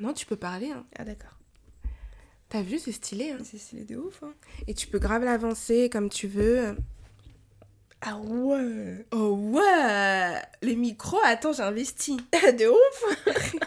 [0.00, 0.70] Non, tu peux parler.
[0.70, 0.84] Hein.
[0.98, 1.38] Ah, d'accord.
[2.48, 3.30] T'as vu, c'est stylé.
[3.30, 3.38] Hein.
[3.44, 4.22] C'est stylé de ouf.
[4.22, 4.32] Hein.
[4.66, 6.76] Et tu peux grave l'avancer comme tu veux.
[8.00, 12.16] Ah ouais Oh ouais Les micros, attends, j'ai investi.
[12.32, 13.26] De ouf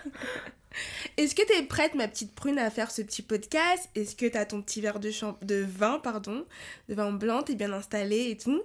[1.18, 3.89] Est-ce que t'es prête, ma petite prune, à faire ce petit podcast?
[3.96, 5.36] Est-ce que t'as ton petit verre de, champ...
[5.41, 6.46] de vin, pardon,
[6.88, 8.62] de vin blanc, t'es bien installé et tout?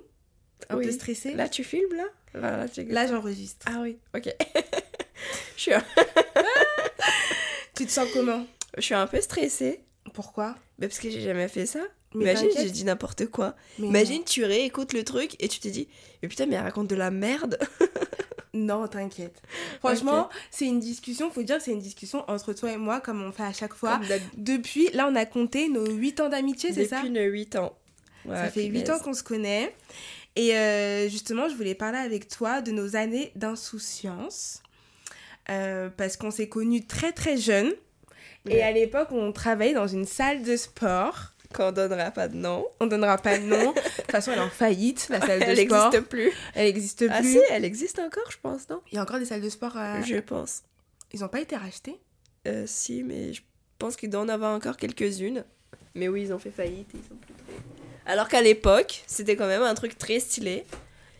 [0.69, 0.85] Un Oui.
[0.85, 2.05] peu stressé Là, tu filmes, là?
[2.35, 3.67] Là, là, Là, j'enregistre.
[3.71, 4.29] Ah oui, ok.
[5.57, 5.73] je, suis.
[7.83, 8.47] Tu te sens comment
[8.77, 9.81] je suis un peu stressée.
[10.15, 11.81] Pourquoi Mais parce que j'ai jamais fait ça.
[12.15, 13.57] Mais Imagine, j'ai dit n'importe quoi.
[13.81, 15.89] Mais Imagine, tu réécoutes le truc et tu te dis,
[16.23, 17.59] mais putain, mais elle raconte de la merde.
[18.55, 19.41] Non, t'inquiète.
[19.79, 23.23] Franchement, c'est une discussion, faut dire que c'est une discussion entre toi et moi, comme
[23.23, 23.99] on fait à chaque fois.
[24.37, 27.75] Depuis, là, on a compté nos 8 ans d'amitié, c'est ça Depuis nos 8 ans.
[28.27, 28.91] Ouais, Ça fait 8 punaise.
[28.91, 29.75] ans qu'on se connaît.
[30.37, 34.62] Et euh, justement, je voulais parler avec toi de nos années d'insouciance.
[35.51, 37.73] Euh, parce qu'on s'est connus très très jeunes.
[38.47, 38.57] Ouais.
[38.57, 41.33] Et à l'époque, on travaillait dans une salle de sport.
[41.55, 42.67] Qu'on donnera pas de nom.
[42.81, 43.73] On donnera pas de nom.
[43.73, 45.91] De toute façon, elle est en faillite, la salle de Elle sport.
[45.91, 46.33] n'existe plus.
[46.55, 47.09] Elle existe plus.
[47.13, 48.81] Ah si, elle existe encore, je pense, non?
[48.91, 49.77] Il y a encore des salles de sport.
[49.77, 50.63] euh, Je pense.
[51.13, 52.01] Ils n'ont pas été rachetés.
[52.49, 53.43] Euh, si, mais je
[53.79, 55.45] pense qu'il doit en avoir encore quelques-unes.
[55.95, 58.11] Mais oui, ils ont fait faillite et ils sont plus très...
[58.13, 60.65] Alors qu'à l'époque, c'était quand même un truc très stylé.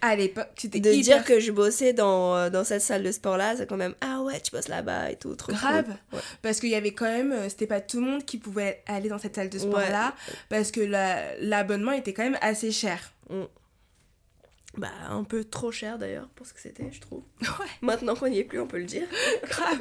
[0.05, 3.13] À l'époque, c'était De hyper dire que je bossais dans, euh, dans cette salle de
[3.13, 5.85] sport-là, c'est quand même «Ah ouais, tu bosses là-bas et tout, trop grave.
[5.85, 6.19] cool.
[6.19, 6.25] Ouais.
[6.43, 9.09] Parce qu'il y avait quand même, euh, c'était pas tout le monde qui pouvait aller
[9.09, 10.15] dans cette salle de sport-là.
[10.49, 13.13] Parce que la- l'abonnement était quand même assez cher.
[14.77, 17.23] Bah, un peu trop cher d'ailleurs pour ce que c'était, je trouve.
[17.43, 17.67] Ouais.
[17.83, 19.07] Maintenant qu'on n'y est plus, on peut le dire.
[19.49, 19.79] grave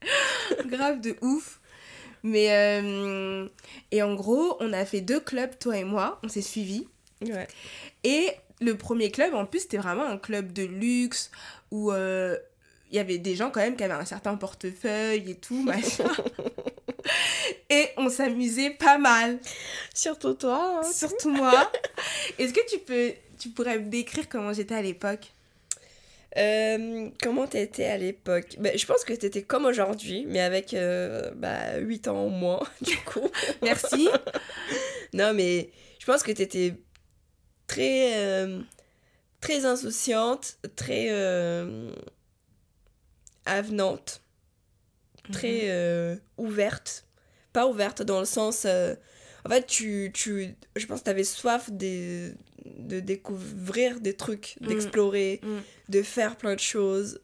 [0.66, 1.60] grave de ouf
[2.22, 3.46] mais euh,
[3.90, 6.86] et en gros on a fait deux clubs toi et moi on s'est suivis
[7.22, 7.46] Ouais.
[8.02, 8.30] et
[8.64, 11.30] le premier club en plus c'était vraiment un club de luxe
[11.70, 12.36] où euh,
[12.90, 16.10] il y avait des gens quand même qui avaient un certain portefeuille et tout machin
[17.70, 19.38] et on s'amusait pas mal
[19.94, 20.80] Surtout toi.
[20.80, 20.92] hein.
[20.92, 21.70] surtout moi
[22.38, 25.32] est-ce que tu peux tu pourrais me décrire comment j'étais à l'époque?
[26.36, 28.56] Euh, comment t'étais à l'époque?
[28.58, 32.60] Bah, Je pense que t'étais comme aujourd'hui, mais avec euh, bah, 8 ans au moins,
[32.80, 33.28] du coup.
[33.62, 34.08] merci
[35.12, 35.70] Non, mais
[36.00, 36.74] je pense que t'étais
[37.66, 38.60] très, euh,
[39.40, 41.90] très insouciante, très euh,
[43.46, 44.22] avenante,
[45.32, 47.06] très euh, ouverte.
[47.52, 48.66] Pas ouverte dans le sens...
[48.66, 52.32] en fait, tu, tu, je pense que t'avais soif des,
[52.78, 54.68] de découvrir des trucs, Mhm.
[54.68, 55.60] d'explorer, Mhm.
[55.90, 57.20] de faire plein de choses.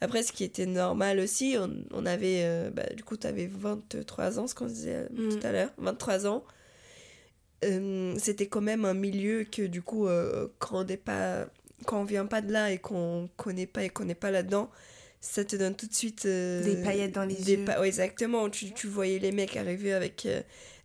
[0.00, 2.70] après, ce qui était normal aussi, on, on avait...
[2.70, 5.38] bah, du coup, t'avais 23 ans, ce qu'on disait Mhm.
[5.40, 6.44] tout à l'heure, 23 ans.
[7.64, 11.46] Euh, c'était quand même un milieu que du coup euh, quand on n'est pas
[11.86, 14.68] quand on vient pas de là et qu'on connaît pas et qu'on n'est pas là-dedans
[15.20, 17.64] ça te donne tout de suite euh, Des paillettes dans les des yeux.
[17.78, 20.26] ouais, exactement tu, tu voyais les mecs arriver avec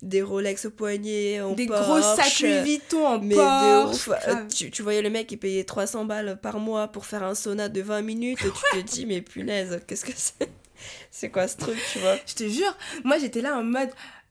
[0.03, 3.89] des Rolex au poignet en des Porsche, gros sacs Louis Vuitton en mais Porsche de
[3.89, 4.23] ouf, grave.
[4.45, 7.33] Euh, tu, tu voyais le mec qui payait 300 balles par mois pour faire un
[7.33, 10.47] sauna de 20 minutes et tu te dis mais punaise qu'est-ce que c'est?
[11.09, 12.17] C'est quoi ce truc tu vois?
[12.27, 13.89] Je te jure, moi j'étais là en mode.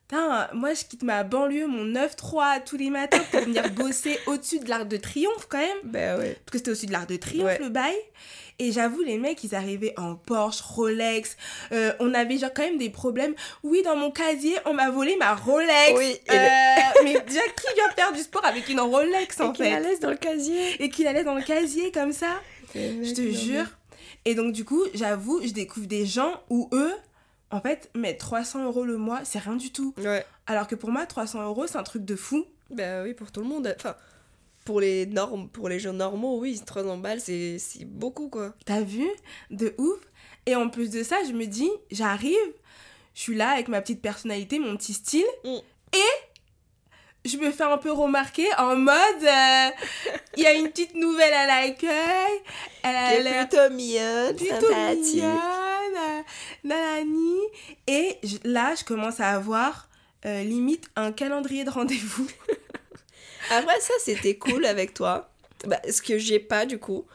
[0.09, 4.61] Putain, moi je quitte ma banlieue, mon 9-3 tous les matins pour venir bosser au-dessus
[4.61, 5.79] de l'Arc de Triomphe quand même.
[5.85, 7.59] ben ouais Parce que c'était au-dessus de l'Arc de Triomphe Ouais.
[7.59, 7.95] le bail.
[8.59, 11.37] Et j'avoue, les mecs, ils arrivaient en Porsche, Rolex.
[11.73, 13.35] Euh, on avait genre quand même des problèmes.
[13.63, 15.93] Oui, dans mon casier, on m'a volé ma Rolex.
[15.95, 16.35] Oui, et Euh,
[17.05, 19.71] mais déjà, qui vient faire du sport avec une Rolex en et qu'il fait?
[19.73, 22.29] la laisse dans le casier Et qu'il allait dans le casier comme ça
[22.75, 23.67] je te jure.
[24.25, 26.93] Et donc, du coup, j'avoue, je découvre des gens où eux,
[27.51, 29.95] en fait, mettre 300 euros le mois, c'est rien du tout.
[29.99, 30.25] Ouais.
[30.47, 32.45] Alors que pour moi, 300 euros, c'est un truc de fou.
[32.71, 33.73] Bah oui, pour tout le monde.
[33.79, 33.95] Enfin,
[34.65, 38.55] pour les normes, pour les gens normaux, oui, 300 balles, c'est c'est beaucoup, quoi.
[38.65, 39.07] T'as vu?
[39.51, 40.01] De ouf.
[40.47, 42.37] Et en plus de ça, je me dis, j'arrive,
[43.15, 45.59] je suis là avec ma petite personnalité, mon petit style, Mm.
[45.95, 46.26] et
[47.27, 49.69] je me fais un peu remarquer en mode, euh,
[50.37, 52.41] il y a une petite nouvelle à l'accueil,
[52.83, 55.15] elle est plutôt mignonne, plutôt sympathique.
[55.15, 56.23] mignonne, euh,
[56.65, 57.39] nanani.
[57.87, 59.89] Et je- là, je commence à avoir
[60.25, 62.27] euh, limite un calendrier de rendez-vous.
[63.51, 65.31] Après, ça, c'était cool avec toi.
[65.67, 67.07] Bah, ce que j'ai pas, du coup,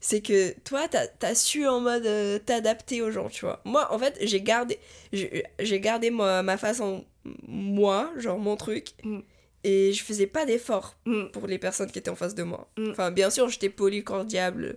[0.00, 3.60] c'est que toi, t'as as su en mode euh, t'adapter aux gens, tu vois.
[3.64, 4.78] Moi, en fait, j'ai gardé,
[5.12, 7.04] j'ai gardé ma, ma façon,
[7.46, 9.20] moi, genre mon truc, Mm.
[9.68, 11.24] Et je faisais pas d'efforts Mm.
[11.32, 12.70] pour les personnes qui étaient en face de moi.
[12.78, 12.90] Mm.
[12.92, 14.76] Enfin, bien sûr, j'étais poli, cordiable,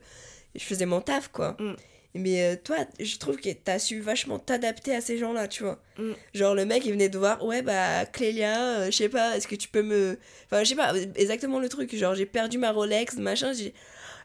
[0.56, 1.56] et je faisais mon taf, quoi.
[1.60, 1.76] Mm.
[2.16, 5.80] Mais euh, toi, je trouve que t'as su vachement t'adapter à ces gens-là, tu vois.
[6.34, 9.48] Genre, le mec, il venait de voir, ouais, bah, Clélia, euh, je sais pas, est-ce
[9.48, 10.18] que tu peux me.
[10.46, 11.96] Enfin, je sais pas, exactement le truc.
[11.96, 13.76] Genre, j'ai perdu ma Rolex, machin, j'ai.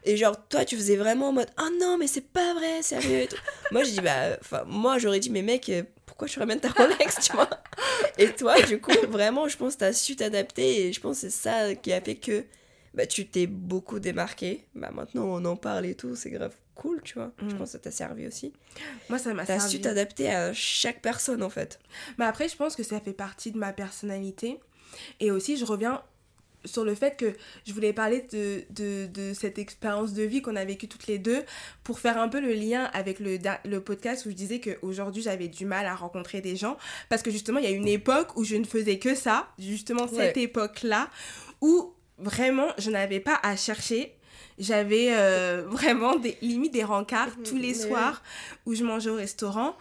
[0.03, 3.21] Et genre, toi, tu faisais vraiment en mode, oh non, mais c'est pas vrai, sérieux
[3.21, 3.37] et tout.
[3.71, 5.83] moi, j'ai dit, bah, enfin, moi, j'aurais dit, mais mec, euh,
[6.17, 7.49] pourquoi tu ramènes ta Rolex, tu vois
[8.17, 11.15] Et toi, du coup, vraiment, je pense que tu as su t'adapter et je pense
[11.17, 12.45] que c'est ça qui a fait que
[12.93, 14.63] bah, tu t'es beaucoup démarqué.
[14.75, 17.31] Bah, maintenant, on en parle et tout, c'est grave cool, tu vois.
[17.39, 17.57] Je Mm.
[17.57, 18.53] pense que ça t'a servi aussi.
[19.09, 19.75] Moi, ça m'a T'as servi.
[19.75, 21.79] su t'adapter à chaque personne, en fait.
[22.17, 24.59] Mais après, je pense que ça fait partie de ma personnalité.
[25.19, 26.01] Et aussi, je reviens
[26.65, 27.33] sur le fait que
[27.65, 31.17] je voulais parler de, de, de cette expérience de vie qu'on a vécue toutes les
[31.19, 31.43] deux
[31.83, 35.47] pour faire un peu le lien avec le, le podcast où je disais qu'aujourd'hui j'avais
[35.47, 36.77] du mal à rencontrer des gens
[37.09, 40.07] parce que justement il y a une époque où je ne faisais que ça, justement
[40.07, 40.43] cette Ouais.
[40.43, 41.09] époque-là
[41.61, 44.13] où vraiment je n'avais pas à chercher.
[44.57, 48.23] J'avais euh, vraiment des, limite des rencarts tous les soirs
[48.65, 49.75] où je mangeais au restaurant.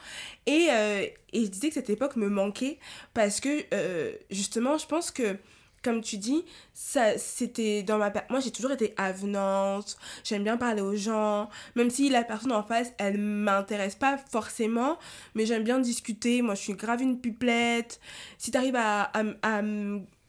[0.47, 2.79] Et, euh, et je disais que cette époque me manquait
[3.15, 5.37] parce que euh, justement, je pense que,
[5.85, 8.13] comme tu dis, ça c'était dans ma.
[8.31, 12.63] Moi, j'ai toujours été avenante, j'aime bien parler aux gens, même si la personne en
[12.63, 14.99] face, elle m'intéresse pas forcément,
[15.35, 16.43] mais j'aime bien discuter.
[16.43, 18.01] Moi, je suis grave une pipelette.
[18.39, 19.63] Si t'arrives à, à,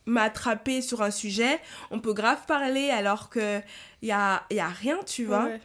[0.06, 1.60] m'attraper sur un sujet,
[1.90, 3.62] on peut grave parler alors que
[4.04, 5.46] y a, y a rien, tu vois.
[5.46, 5.62] Ouais.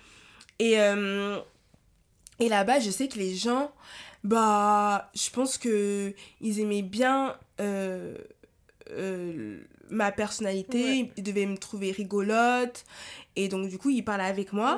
[0.60, 1.38] Et, euh,
[2.38, 3.72] et là-bas, je sais que les gens,
[4.24, 8.16] bah, je pense que ils aimaient bien euh,
[8.90, 9.60] euh,
[9.90, 11.12] ma personnalité, Ouais.
[11.16, 12.84] ils devaient me trouver rigolote,
[13.36, 14.76] et donc du coup, ils parlaient avec moi.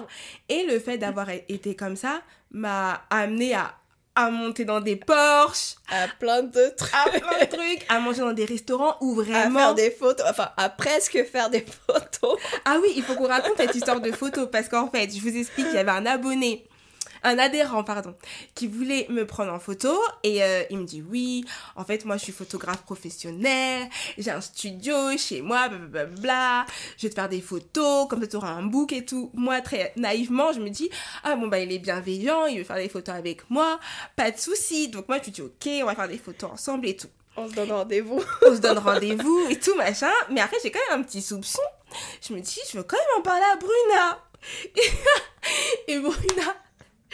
[0.49, 0.57] Ouais.
[0.57, 3.75] Et le fait d'avoir été comme ça m'a amené à,
[4.15, 6.93] à monter dans des Porsche, À plein de trucs.
[6.95, 9.59] à plein de trucs, à manger dans des restaurants où À vraiment...
[9.59, 10.27] faire des photos.
[10.29, 12.39] Enfin, à presque faire des photos.
[12.67, 15.35] Ah oui, il faut qu'on raconte cette histoire de photo parce qu'en fait, je vous
[15.35, 16.67] explique, il y avait un abonné,
[17.25, 18.15] un adhérent, pardon,
[18.55, 21.45] qui voulait me prendre en photo et euh, il me dit oui,
[21.77, 23.89] en fait, moi je suis photographe professionnel,
[24.19, 26.67] j'ai un studio chez moi, blablabla,
[26.97, 29.31] je vais te faire des photos, comme ça tu auras un book et tout.
[29.35, 30.91] Moi, très naïvement, je me dis,
[31.25, 33.79] ah bon, bah il est bienveillant, il veut faire des photos avec moi,
[34.17, 34.89] pas de souci.
[34.89, 37.49] Donc moi, je me dis, ok, on va faire des photos ensemble et tout On
[37.49, 38.21] se donne rendez-vous.
[38.47, 40.13] on se donne rendez-vous et tout machin.
[40.31, 41.63] Mais après, j'ai quand même un petit soupçon.
[42.27, 44.25] Je me dis, je veux quand même en parler à Bruna.
[45.89, 46.57] Et Bruna,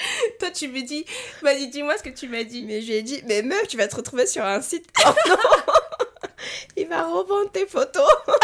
[0.39, 1.05] toi, tu me dis,
[1.43, 2.65] vas-y, dis-moi ce que tu m'as dit.
[2.65, 5.17] Mais je lui ai dit, mais meuf, tu vas te retrouver sur un site porno.
[6.77, 8.09] Il va revendre tes photos.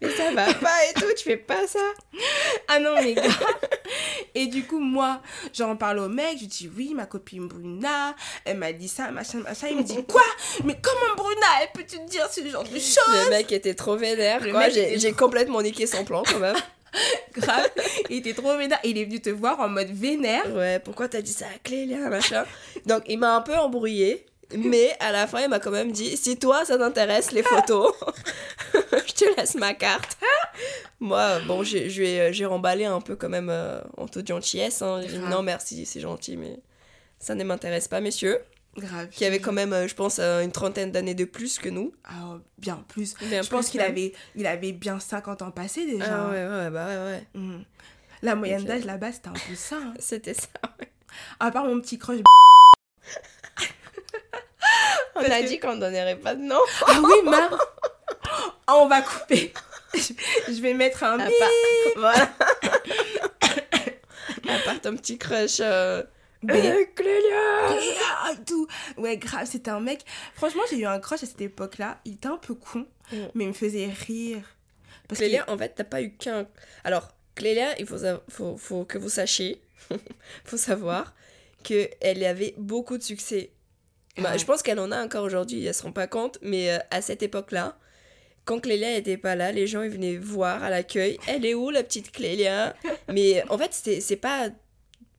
[0.00, 1.80] mais ça va pas et tout, tu fais pas ça.
[2.68, 3.56] Ah non, mais grave.
[4.34, 5.20] Et du coup, moi,
[5.52, 8.14] j'en parle au mec, je dis, oui, ma copine Bruna,
[8.44, 9.68] elle m'a dit ça, machin, machin.
[9.70, 10.22] Il me dit, quoi?
[10.64, 13.24] Mais comment Bruna, elle peut te dire ce genre de choses?
[13.24, 14.68] Le mec était trop vénère, Le quoi.
[14.68, 16.56] j'ai complètement niqué son plan, quand même.
[17.34, 17.68] Grave.
[18.10, 18.78] Il était trop vénère.
[18.84, 20.44] Il est venu te voir en mode vénère.
[20.54, 22.44] Ouais, pourquoi t'as dit ça à Clélia, machin?
[22.86, 24.24] Donc, il m'a un peu embrouillé.
[24.56, 27.92] Mais à la fin, il m'a quand même dit si toi ça t'intéresse les photos,
[28.74, 30.16] je te laisse ma carte.
[31.00, 34.80] Moi, bon, j'ai ai- j'ai remballé un peu quand même euh, en toute gentillesse.
[34.80, 35.00] Hein.
[35.02, 35.30] J'ai dit Grave.
[35.30, 36.56] non, merci, c'est gentil, mais
[37.18, 38.38] ça ne m'intéresse pas, messieurs.
[38.78, 39.08] Grave.
[39.10, 41.92] Qui avait quand même, euh, je pense, euh, une trentaine d'années de plus que nous.
[42.04, 43.14] Ah, bien plus.
[43.22, 46.26] Bien Je pense qu'il avait, il avait bien 50 ans passés déjà.
[46.26, 47.26] Ah ouais, ouais, bah ouais, ouais.
[47.34, 47.64] Mhm.
[48.22, 49.76] La moyenne d'âge là-bas, c'était un peu ça.
[49.76, 49.94] hein.
[49.98, 50.48] C'était ça.
[51.40, 52.20] À part mon petit crush.
[55.14, 56.58] On Parce a que- dit qu'on donnerait pas de nom.
[56.86, 57.50] Ah oui, Mar.
[58.66, 59.52] Ah, on va couper.
[59.94, 60.12] Je
[60.52, 61.34] je vais mettre un À bip.
[61.38, 61.48] part,
[61.96, 62.30] voilà.
[64.48, 65.58] à part ton petit crush.
[65.60, 66.02] Euh...
[66.48, 67.78] Euh, Clélia
[68.22, 68.66] Ah, tout.
[68.96, 70.00] Ouais, grave, c'était un mec.
[70.34, 72.00] Franchement, j'ai eu un crush à cette époque-là.
[72.04, 73.16] Il était un peu con, Mm.
[73.34, 74.42] mais il me faisait rire.
[75.08, 76.46] Parce Clélia, en fait, t'as pas eu qu'un.
[76.84, 77.96] Alors, Clélia, il faut,
[78.28, 79.60] faut, faut que vous sachiez,
[80.44, 81.14] faut savoir
[81.62, 83.50] qu'elle avait beaucoup de succès.
[84.18, 84.38] Bah, Ouais.
[84.38, 87.00] Je pense qu'elle en a encore aujourd'hui, elle se rend pas compte, mais euh, à
[87.02, 87.78] cette époque-là,
[88.44, 91.18] quand Clélia était pas là, les gens ils venaient voir à l'accueil.
[91.28, 92.74] Elle est où la petite Clélia?
[93.08, 94.48] Mais en fait, c'est pas.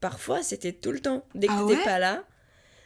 [0.02, 1.26] Parfois, c'était tout le temps.
[1.36, 2.24] Dès que Ah t'étais ouais pas là,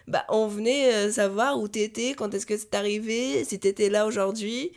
[0.08, 4.06] bah, on venait euh, savoir où t'étais, quand est-ce que c'est arrivé, si t'étais là
[4.06, 4.72] aujourd'hui.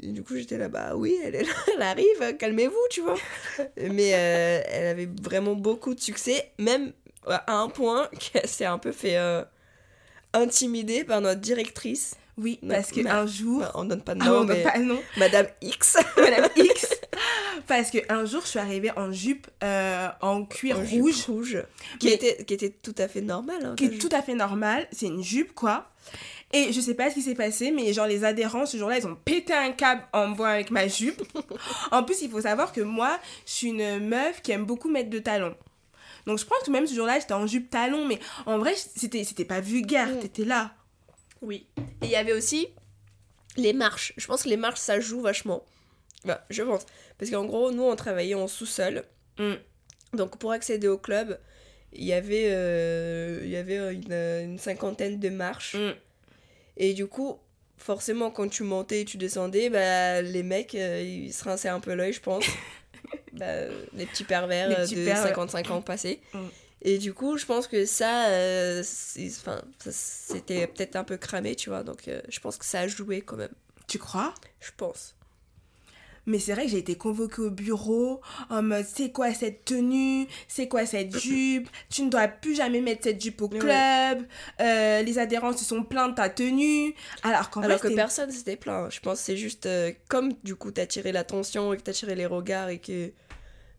[0.00, 3.16] Et du coup, j'étais là, bah oui, elle est là, elle arrive, calmez-vous, tu vois.
[3.76, 6.92] Mais euh, elle avait vraiment beaucoup de succès, même
[7.26, 9.44] à un point qu'elle s'est un peu fait euh,
[10.32, 12.16] intimider par notre directrice.
[12.36, 13.62] Oui, parce qu'un jour.
[13.62, 15.00] Enfin, on donne pas de mais pas nom.
[15.16, 15.96] Madame X.
[16.16, 16.93] Madame X.
[17.66, 21.24] Parce qu'un jour, je suis arrivée en jupe euh, en cuir en jupe rouge.
[21.26, 21.62] rouge.
[22.00, 23.56] Qui, Mais- était, qui était tout à fait normal.
[23.64, 24.86] Hein, qui est tout à fait normal.
[24.92, 25.90] C'est une jupe, quoi.
[26.52, 29.06] Et je sais pas ce qui s'est passé, mais genre les adhérents, ce jour-là, ils
[29.06, 31.20] ont pété un câble en voyant avec ma jupe.
[31.90, 35.10] en plus, il faut savoir que moi, je suis une meuf qui aime beaucoup mettre
[35.10, 35.56] de talons.
[36.26, 39.24] Donc je pense que même ce jour-là, j'étais en jupe talon, mais en vrai, c'était
[39.24, 40.20] c'était pas vulgaire, Mm.
[40.20, 40.72] t'étais là.
[41.42, 41.66] Oui.
[42.02, 42.68] Et il y avait aussi
[43.56, 44.12] les marches.
[44.16, 45.64] Je pense que les marches, ça joue vachement.
[46.24, 46.86] Bah, je pense.
[47.18, 49.04] Parce qu'en gros, nous, on travaillait en sous-sol.
[49.38, 49.54] Mm.
[50.14, 51.38] Donc, pour accéder au club,
[51.92, 55.74] il y avait, euh, il y avait une, une cinquantaine de marches.
[55.76, 55.94] Mm.
[56.76, 57.38] Et du coup,
[57.76, 61.80] forcément, quand tu montais et tu descendais, bah, les mecs, euh, ils se rinçaient un
[61.80, 62.44] peu l'œil, je pense.
[63.32, 65.28] bah, euh, les petits pervers Les euh, petits de pervers.
[65.28, 66.20] 55 ans passés.
[66.32, 66.38] Mm.
[66.84, 71.82] Et du coup, je pense que ça, euh, c'était peut-être un peu cramé, tu vois.
[71.82, 73.54] Donc, euh, je pense que ça a joué quand même.
[73.88, 74.34] Tu crois?
[74.60, 75.16] Je pense.
[76.26, 80.26] Mais c'est vrai que j'ai été convoquée au bureau en mode c'est quoi cette tenue,
[80.48, 83.58] c'est quoi cette jupe, tu ne dois plus jamais mettre cette jupe au Ouais.
[83.58, 84.26] club,
[84.60, 86.94] euh, les adhérents se sont plaints de ta tenue.
[87.22, 88.90] Alors qu'en Alors vrai, que personne s'était plaint.
[88.90, 91.92] Je pense que c'est juste euh, comme du coup t'as tiré l'attention et que t'as
[91.92, 93.12] tiré les regards et que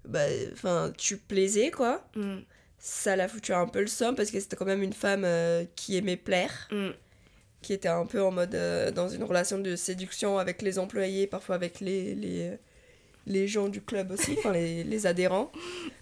[0.07, 0.19] bah
[0.53, 2.07] enfin tu plaisais quoi.
[2.15, 2.37] Mm,
[2.77, 5.65] Ça l'a foutu un peu le somme parce que c'était quand même une femme euh,
[5.75, 6.89] qui aimait plaire, mm.
[7.65, 11.27] Qui était un peu en mode euh, dans une relation de séduction avec les employés,
[11.27, 12.51] parfois avec les les,
[13.27, 15.51] les gens du club aussi, enfin les, les adhérents.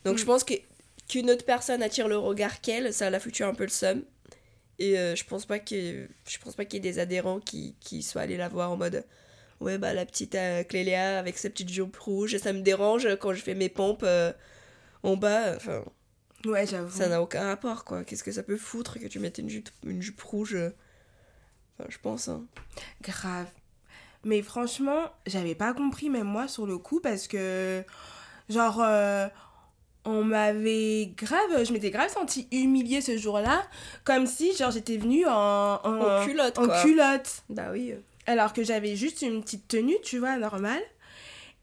[0.06, 0.54] Donc je pense que
[1.10, 4.04] qu'une autre personne attire le regard qu'elle, ça l'a foutu un peu le somme.
[4.80, 7.76] Et euh, je pense pas que je pense pas qu'il y ait des adhérents qui,
[7.80, 9.06] qui soient allés la voir en mode
[9.62, 13.34] ouais bah la petite euh, Clélia avec sa petite jupe rouge, ça me dérange quand
[13.34, 14.34] je fais mes pompes euh,
[15.04, 15.56] en bas.
[15.56, 15.84] Enfin,
[16.46, 16.90] Ouais, j'avoue.
[16.98, 18.04] ça n'a aucun rapport quoi.
[18.04, 20.58] Qu'est-ce que ça peut foutre que tu mettes une jupe, une jupe rouge
[21.80, 22.28] Enfin, je pense.
[22.28, 22.44] Hein.
[23.02, 23.48] Grave.
[24.24, 27.84] Mais franchement, j'avais pas compris même moi sur le coup parce que
[28.50, 29.28] genre euh,
[30.06, 33.64] on m'avait grave, je m'étais grave sentie humiliée ce jour-là,
[34.06, 35.32] comme si genre j'étais venue en
[35.84, 36.82] en, En culotte, en quoi.
[36.82, 37.44] culotte.
[37.50, 37.94] Bah oui.
[38.28, 40.82] alors que j'avais juste une petite tenue, tu vois, normale.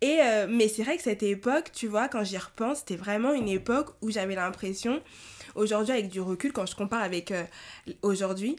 [0.03, 3.33] Et euh, mais c'est vrai que cette époque, tu vois, quand j'y repense, c'était vraiment
[3.33, 5.03] une époque où j'avais l'impression,
[5.55, 7.45] aujourd'hui avec du recul, quand je compare avec euh,
[8.03, 8.57] aujourd'hui,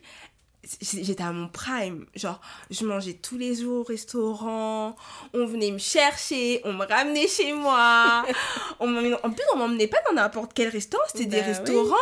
[0.81, 2.05] j'étais à mon prime.
[2.15, 2.39] Genre,
[2.69, 4.95] je mangeais tous les jours au restaurant,
[5.33, 8.23] on venait me chercher, on me ramenait chez moi.
[8.79, 11.53] on en plus, on m'emmenait pas dans n'importe quel restaurant, c'était des Bah oui.
[11.53, 11.95] restaurants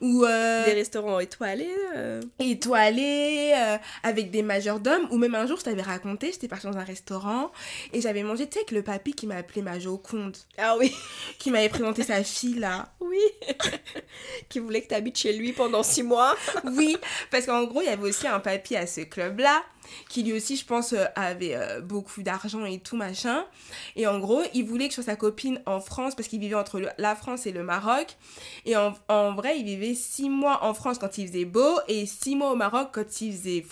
[0.00, 0.24] où...
[0.24, 1.74] euh, Des restaurants étoilés.
[1.96, 6.66] euh, étoilée, euh, avec des majordomes, ou même un jour, je t'avais raconté, j'étais partie
[6.66, 7.50] dans un restaurant,
[7.92, 10.94] et j'avais mangé, tu sais, avec le papy qui m'a appelé ma Joconde, Ah oui.
[11.38, 12.88] qui m'avait présenté sa fille, là.
[13.00, 13.18] Oui.
[14.48, 16.34] qui voulait que tu habites chez lui pendant six mois.
[16.64, 16.96] Oui,
[17.30, 19.62] parce qu'en gros, il y avait aussi un papy à ce club-là,
[20.08, 23.44] qui lui aussi, je pense, euh, avait euh, beaucoup d'argent et tout, machin.
[23.96, 26.54] Et en gros, il voulait que je sois sa copine en France, parce qu'il vivait
[26.54, 28.16] entre la France et le Maroc.
[28.64, 32.06] Et en, en vrai, il vivait six mois en France quand il faisait beau, et
[32.06, 33.64] six mois au Maroc quand il faisait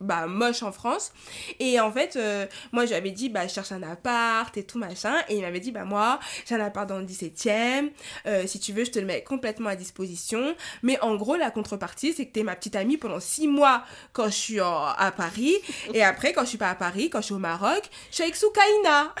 [0.00, 1.12] bah, moche en France.
[1.60, 4.64] Et en fait, euh, moi, je lui avais dit, bah, je cherche un appart et
[4.64, 5.14] tout, machin.
[5.28, 7.90] Et il m'avait dit, bah, moi, j'ai un appart dans le 17e.
[8.26, 10.54] euh, si tu veux, je te le mets complètement à disposition.
[10.82, 14.26] Mais en gros, la contrepartie, c'est que t'es ma petite amie pendant six mois quand
[14.26, 15.54] je suis à Paris.
[15.92, 18.22] Et après, quand je suis pas à Paris, quand je suis au Maroc, je suis
[18.24, 19.14] avec Soukaina.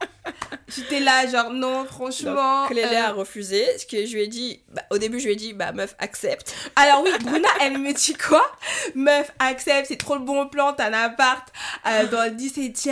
[0.68, 2.62] J'étais là, genre, non, franchement.
[2.62, 3.64] Donc, Clélia a euh, refusé.
[3.78, 5.94] Ce que je lui ai dit, bah, au début, je lui ai dit, bah meuf,
[5.98, 6.54] accepte.
[6.76, 8.44] Alors oui, Bruna, elle me dit quoi?
[8.94, 11.46] Meuf, accepte, c'est trop le bon plan, t'as un appart
[11.86, 12.90] euh, dans le 17 e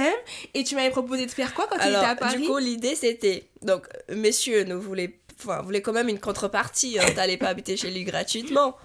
[0.55, 2.95] Et tu m'avais proposé de faire quoi quand tu étais à Paris du coup, l'idée
[2.95, 3.45] c'était.
[3.63, 5.15] Donc, euh, messieurs ne voulaient.
[5.39, 6.99] Enfin, voulaient quand même une contrepartie.
[6.99, 8.77] Hein, T'allais pas habiter chez lui gratuitement.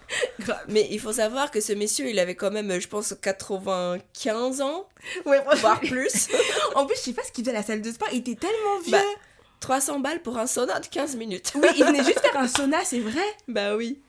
[0.68, 4.88] Mais il faut savoir que ce monsieur, il avait quand même, je pense, 95 ans,
[5.26, 6.28] Ouais, voire plus.
[6.76, 8.36] En plus, je sais pas ce qu'il faisait à la salle de sport, il était
[8.36, 8.92] tellement vieux.
[8.92, 9.22] Bah,
[9.60, 11.54] 300 balles pour un sauna de 15 minutes.
[11.56, 13.22] Oui, il venait juste faire un sauna, c'est vrai.
[13.48, 14.00] Bah oui.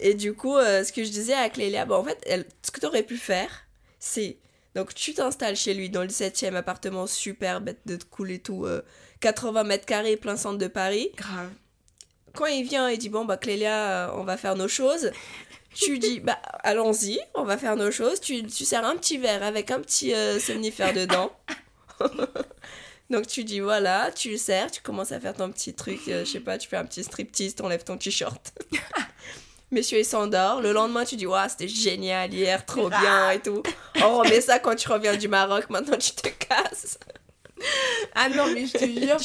[0.00, 2.70] Et du coup, euh, ce que je disais à Clélia, bah en fait, elle, ce
[2.70, 3.48] que tu aurais pu faire,
[3.98, 4.36] c'est.
[4.76, 8.38] Donc, tu t'installes chez lui dans le 7 e appartement super bête de cool et
[8.38, 8.82] tout, euh,
[9.20, 11.10] 80 mètres carrés, plein centre de Paris.
[11.16, 11.50] Grave.
[12.34, 15.10] Quand il vient, il dit Bon, bah Clélia, euh, on va faire nos choses.
[15.74, 18.20] Tu dis Bah, allons-y, on va faire nos choses.
[18.20, 21.32] Tu, tu sers un petit verre avec un petit euh, somnifère dedans.
[23.10, 26.24] Donc tu dis voilà, tu le sers, tu commences à faire ton petit truc, euh,
[26.24, 28.52] je sais pas, tu fais un petit striptease, t'enlèves ton t-shirt.
[29.72, 33.62] Monsieur il s'endort, le lendemain tu dis waouh c'était génial hier, trop bien et tout.
[33.96, 36.98] On remet ça quand tu reviens du Maroc, maintenant tu te casses.
[38.14, 39.16] Ah non, mais je te jure,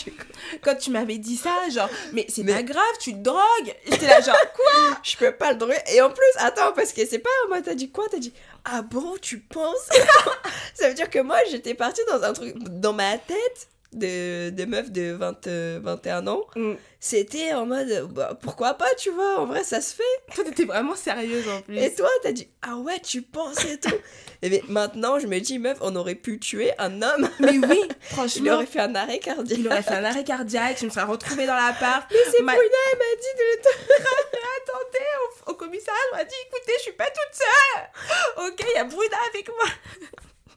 [0.62, 3.76] quand tu m'avais dit ça, genre, mais c'est Mais- pas grave, tu te drogues.
[3.86, 4.98] J'étais là, genre, quoi?
[5.04, 5.78] Je peux pas le droguer.
[5.94, 8.06] Et en plus, attends, parce que c'est pas moi, t'as dit quoi?
[8.10, 8.34] T'as dit
[8.66, 9.90] ah bon, tu penses?
[10.74, 14.66] Ça veut dire que moi j'étais partie dans un truc, dans ma tête de, de
[14.66, 16.74] meuf de 20, euh, 21 ans, Mm.
[17.00, 20.34] c'était en mode bah, pourquoi pas, tu vois, en vrai ça se fait.
[20.36, 21.78] Toi, t'étais vraiment sérieuse en plus.
[21.78, 23.94] Et toi, t'as dit ah ouais, tu penses et tout.
[24.42, 27.30] et mais maintenant, je me dis meuf, on aurait pu tuer un homme.
[27.40, 29.58] Mais oui, Il franchement, aurait fait un arrêt cardiaque.
[29.60, 32.06] il aurait fait un arrêt cardiaque, je me serais retrouvée dans l'appart.
[32.12, 33.62] Mais c'est Ma- Bruna, elle m'a dit de le
[34.62, 35.06] Attendez,
[35.48, 38.48] au, au commissariat, je m'a dit, écoutez, je suis pas toute seule.
[38.48, 39.68] Ok, il y a Bruna avec moi.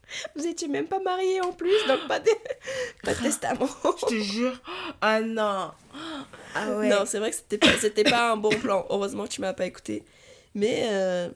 [0.36, 2.30] Vous étiez même pas mariés en plus, donc pas de,
[3.02, 3.68] pas de testament.
[4.00, 4.60] Je te jure.
[5.00, 5.70] Ah non.
[6.54, 6.88] Ah ouais.
[6.88, 8.86] Non, c'est vrai que c'était pas, c'était pas un bon plan.
[8.90, 10.04] Heureusement tu m'as pas écouté.
[10.54, 11.28] Mais euh,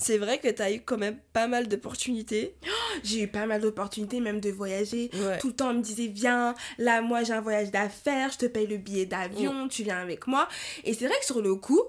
[0.00, 2.54] c'est vrai que tu as eu quand même pas mal d'opportunités.
[3.04, 5.10] J'ai eu pas mal d'opportunités, même de voyager.
[5.14, 5.38] Ouais.
[5.38, 8.46] Tout le temps, on me disait, viens, là, moi, j'ai un voyage d'affaires, je te
[8.46, 10.48] paye le billet d'avion, tu viens avec moi.
[10.84, 11.82] Et c'est vrai que sur le coup,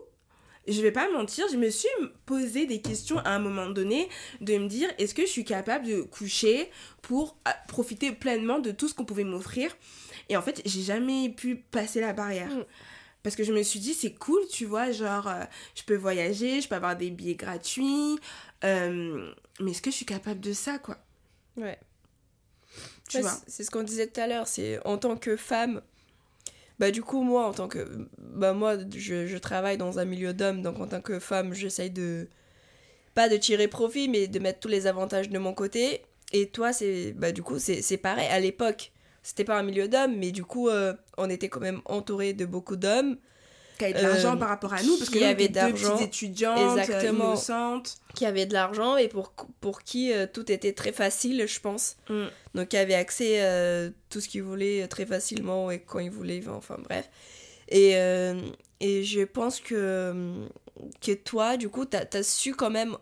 [0.68, 1.90] je vais pas mentir, je me suis
[2.26, 4.10] posé des questions à un moment donné
[4.42, 6.70] de me dire, est-ce que je suis capable de coucher
[7.02, 9.76] pour euh, profiter pleinement de tout ce qu'on pouvait m'offrir?
[10.30, 12.50] Et en fait, j'ai jamais pu passer la barrière.
[12.50, 12.66] Mm.
[13.24, 15.44] Parce que je me suis dit, c'est cool, tu vois, genre, euh,
[15.76, 18.20] je peux voyager, je peux avoir des billets gratuits.
[18.64, 20.98] euh, mais est-ce que je suis capable de ça, quoi?
[21.58, 21.80] Ouais.
[23.10, 23.42] Tu Ouais, vois?
[23.48, 25.82] C'est ce qu'on disait tout à l'heure, c'est en tant que femme.
[26.82, 30.64] Bah du coup moi en tant que bah moi je, travaille dans un milieu d'hommes
[30.64, 32.28] donc en tant que femme j'essaye de
[33.14, 36.02] pas de tirer profit mais de mettre tous les avantages de mon côté.
[36.34, 38.28] Et toi c'est bah du coup c'est c'est pareil.
[38.30, 41.82] À l'époque c'était pas un milieu d'hommes mais du coup euh, on était quand même
[41.86, 43.18] entouré de beaucoup d'hommes
[43.82, 45.48] qui avait de l'argent Euh, par rapport à nous, parce que qui nous, on avait
[45.48, 45.98] d'argent.
[46.00, 47.24] étudiantes, Exactement.
[47.24, 47.96] euh, innocentes.
[48.16, 51.96] qui avaient de l'argent et pour, pour qui euh, tout était très facile, je pense.
[52.10, 52.26] Mm.
[52.56, 56.44] Donc, qui avaient accès à tout ce qu'ils voulaient très facilement et quand ils voulaient,
[56.48, 57.10] enfin bref.
[57.70, 57.92] Et,
[58.82, 60.34] et je pense que,
[61.00, 62.98] que toi, du coup, t'as as su quand même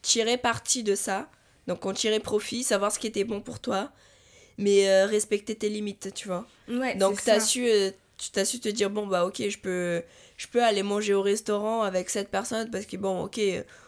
[0.00, 1.28] tirer parti de ça.
[1.66, 3.92] Donc, en tirer profit, savoir ce qui était bon pour toi,
[4.56, 6.46] mais respecter tes limites, tu vois.
[6.68, 7.68] Ouais, Donc t'as su,
[8.18, 10.02] tu t'as su te dire bon bah ok je peux,
[10.36, 13.40] je peux aller manger au restaurant avec cette personne parce que bon ok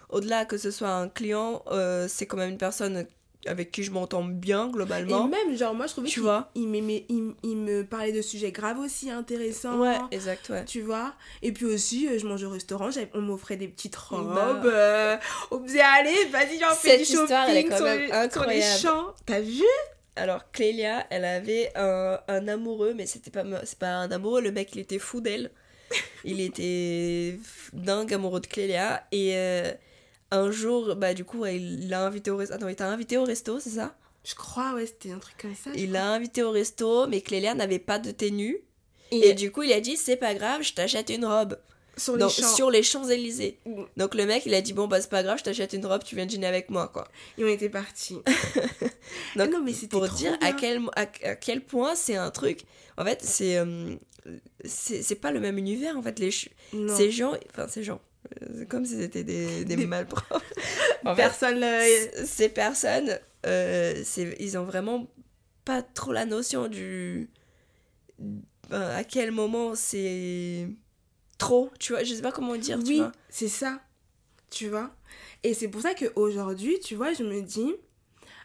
[0.08, 3.06] au-delà que ce soit un client euh, c'est quand même une personne
[3.46, 5.26] avec qui je m'entends bien Et globalement.
[5.26, 6.50] même, genre, moi, je trouvais Tu qu'il vois?
[6.54, 6.74] il,
[7.08, 9.78] il, il me parlait de sujets graves aussi intéressants.
[9.78, 10.62] Ouais exact ouais.
[10.66, 11.14] Tu vois?
[11.40, 14.34] Et puis aussi, euh, je mangeais au restaurant, on m'offrait des petites robes.
[14.34, 14.60] Bah.
[14.66, 15.16] euh,
[15.52, 18.00] on me disait, allez, vas-y, j'en fais du shopping histoire, elle est quand sur, même
[18.00, 18.78] les, sur les incroyable.
[18.82, 19.14] champs.
[19.24, 19.64] T'as vu?
[20.20, 24.52] Alors Clélia elle avait un, un amoureux mais c'était pas c'est pas un amoureux le
[24.52, 25.50] mec il était fou d'elle.
[26.24, 27.38] il était
[27.72, 29.72] dingue amoureux de Clélia et euh,
[30.30, 32.54] un jour bah du coup il l'a invité au resto.
[32.54, 33.96] Attends il t'a invité au resto c'est ça?
[34.24, 35.70] Je crois, ouais, c'était un truc comme ça.
[35.74, 38.58] Il l'a invité au resto, mais Clélia n'avait pas de tenue.
[39.10, 41.58] Et, Et du coup, il a dit c'est pas grave, je t'achète une robe.
[42.00, 42.54] Sur les champs.
[42.56, 43.58] sur les Champs-Élysées.
[43.66, 43.82] Mm.
[43.96, 46.02] Donc le mec, il a dit bon bah c'est pas grave, je t'achète une robe,
[46.02, 47.06] tu viens dîner avec moi quoi.
[47.38, 48.18] Et on était partis.
[49.36, 50.48] Donc non, mais c'était pour trop dire bien.
[50.48, 52.62] à quel à, à quel point c'est un truc.
[52.96, 53.94] En fait, c'est euh,
[54.64, 56.30] c'est pas le même univers en fait les
[56.72, 56.94] Non.
[56.96, 58.00] ces gens, enfin ces gens.
[58.42, 60.40] euh, C'est comme si c'était des, des, Des- malpropres.
[61.04, 61.62] fait, Personne.
[61.62, 64.02] euh, ces personnes, euh,
[64.38, 65.06] ils ont vraiment
[65.64, 67.30] pas trop la notion du.
[68.18, 70.68] ben, à quel moment c'est
[71.40, 73.12] trop, tu vois, je sais pas comment dire, tu oui, vois.
[73.28, 73.80] c'est ça.
[74.50, 74.90] Tu vois
[75.42, 77.74] Et c'est pour ça qu'aujourd'hui, tu vois, je me dis,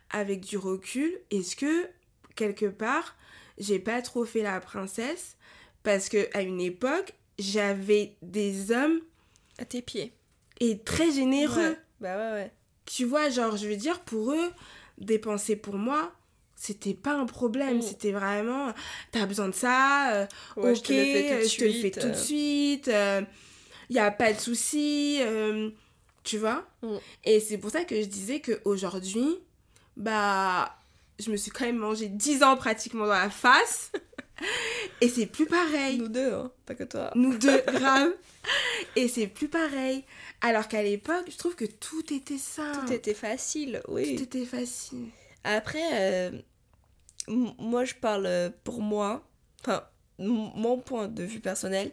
[0.10, 1.88] avec du recul, est-ce que,
[2.36, 3.16] quelque part,
[3.58, 5.36] j'ai pas trop fait la princesse?
[5.84, 9.00] Parce que à une époque, j'avais des hommes
[9.58, 10.14] À tes pieds.
[10.60, 11.70] et très généreux.
[11.72, 11.78] Ouais.
[12.02, 12.52] Bah ouais, ouais.
[12.86, 14.52] Tu vois, genre, je veux dire, pour eux,
[15.00, 16.14] dépenser pour moi,
[16.56, 17.78] c'était pas un problème.
[17.78, 17.82] Mm.
[17.82, 18.74] C'était vraiment,
[19.12, 20.26] t'as besoin de ça, euh,
[20.58, 22.16] Ouais, ok, je te le fais tout de euh, fais suite, tout de euh.
[22.16, 22.92] suite,
[23.90, 25.70] il y a pas de souci, euh,
[26.24, 26.68] tu vois.
[26.82, 26.96] Mm.
[27.26, 29.38] Et c'est pour ça que je disais qu'aujourd'hui,
[29.98, 30.76] bah,
[31.20, 33.92] je me suis quand même mangé 10 ans pratiquement dans la face.
[35.02, 35.98] et c'est plus pareil.
[35.98, 37.12] Nous deux, hein, pas que toi.
[37.16, 38.14] Nous deux, grave.
[38.96, 40.04] Et c'est plus pareil.
[40.42, 42.88] Alors qu'à l'époque, je trouve que tout était simple.
[42.88, 44.16] Tout était facile, oui.
[44.16, 45.08] Tout était facile.
[45.46, 46.32] Après, euh,
[47.28, 49.28] moi je parle euh, pour moi,
[49.62, 49.84] enfin,
[50.20, 51.92] mon point de vue personnel.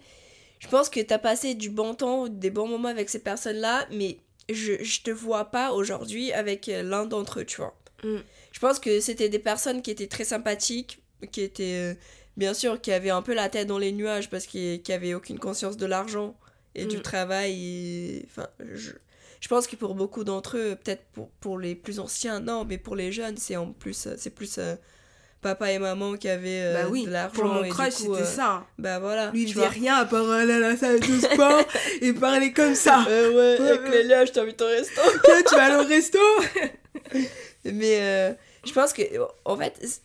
[0.60, 4.18] Je pense que t'as passé du bon temps, des bons moments avec ces personnes-là, mais
[4.48, 7.76] je, je te vois pas aujourd'hui avec euh, l'un d'entre eux, tu vois.
[8.04, 8.18] Mm.
[8.52, 11.94] Je pense que c'était des personnes qui étaient très sympathiques, qui étaient, euh,
[12.36, 15.14] bien sûr, qui avaient un peu la tête dans les nuages parce qu'ils qui avaient
[15.14, 16.36] aucune conscience de l'argent
[16.76, 17.02] et du Mm.
[17.02, 17.52] travail.
[17.54, 18.92] et- Enfin, je,
[19.42, 22.78] je pense que pour beaucoup d'entre eux, peut-être pour, pour les plus anciens, non, mais
[22.78, 24.76] pour les jeunes, c'est en plus, euh, c'est plus euh,
[25.40, 27.34] papa et maman qui avaient euh, bah oui, de l'argent.
[27.34, 28.64] pour mon crush, c'était euh, ça.
[28.78, 29.32] Bah voilà.
[29.32, 31.60] Lui, il faisait rien à part aller à la salle de sport
[32.00, 33.04] et parler comme ça.
[33.04, 33.88] Ouais, Ouais, avec.
[33.90, 35.00] Lélia, je t'invite au resto.
[35.48, 36.18] Tu vas aller au resto
[37.64, 39.02] Mais je pense que,
[39.44, 40.00] en fait,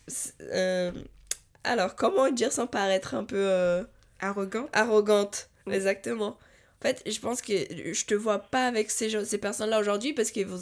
[1.63, 3.85] alors, comment dire sans paraître un peu
[4.19, 4.67] Arrogant.
[4.73, 5.73] arrogante Mm.
[5.73, 6.37] Exactement.
[6.79, 7.53] En fait, je pense que
[7.93, 10.59] je te vois pas avec ces, gens- ces personnes-là aujourd'hui parce que vous.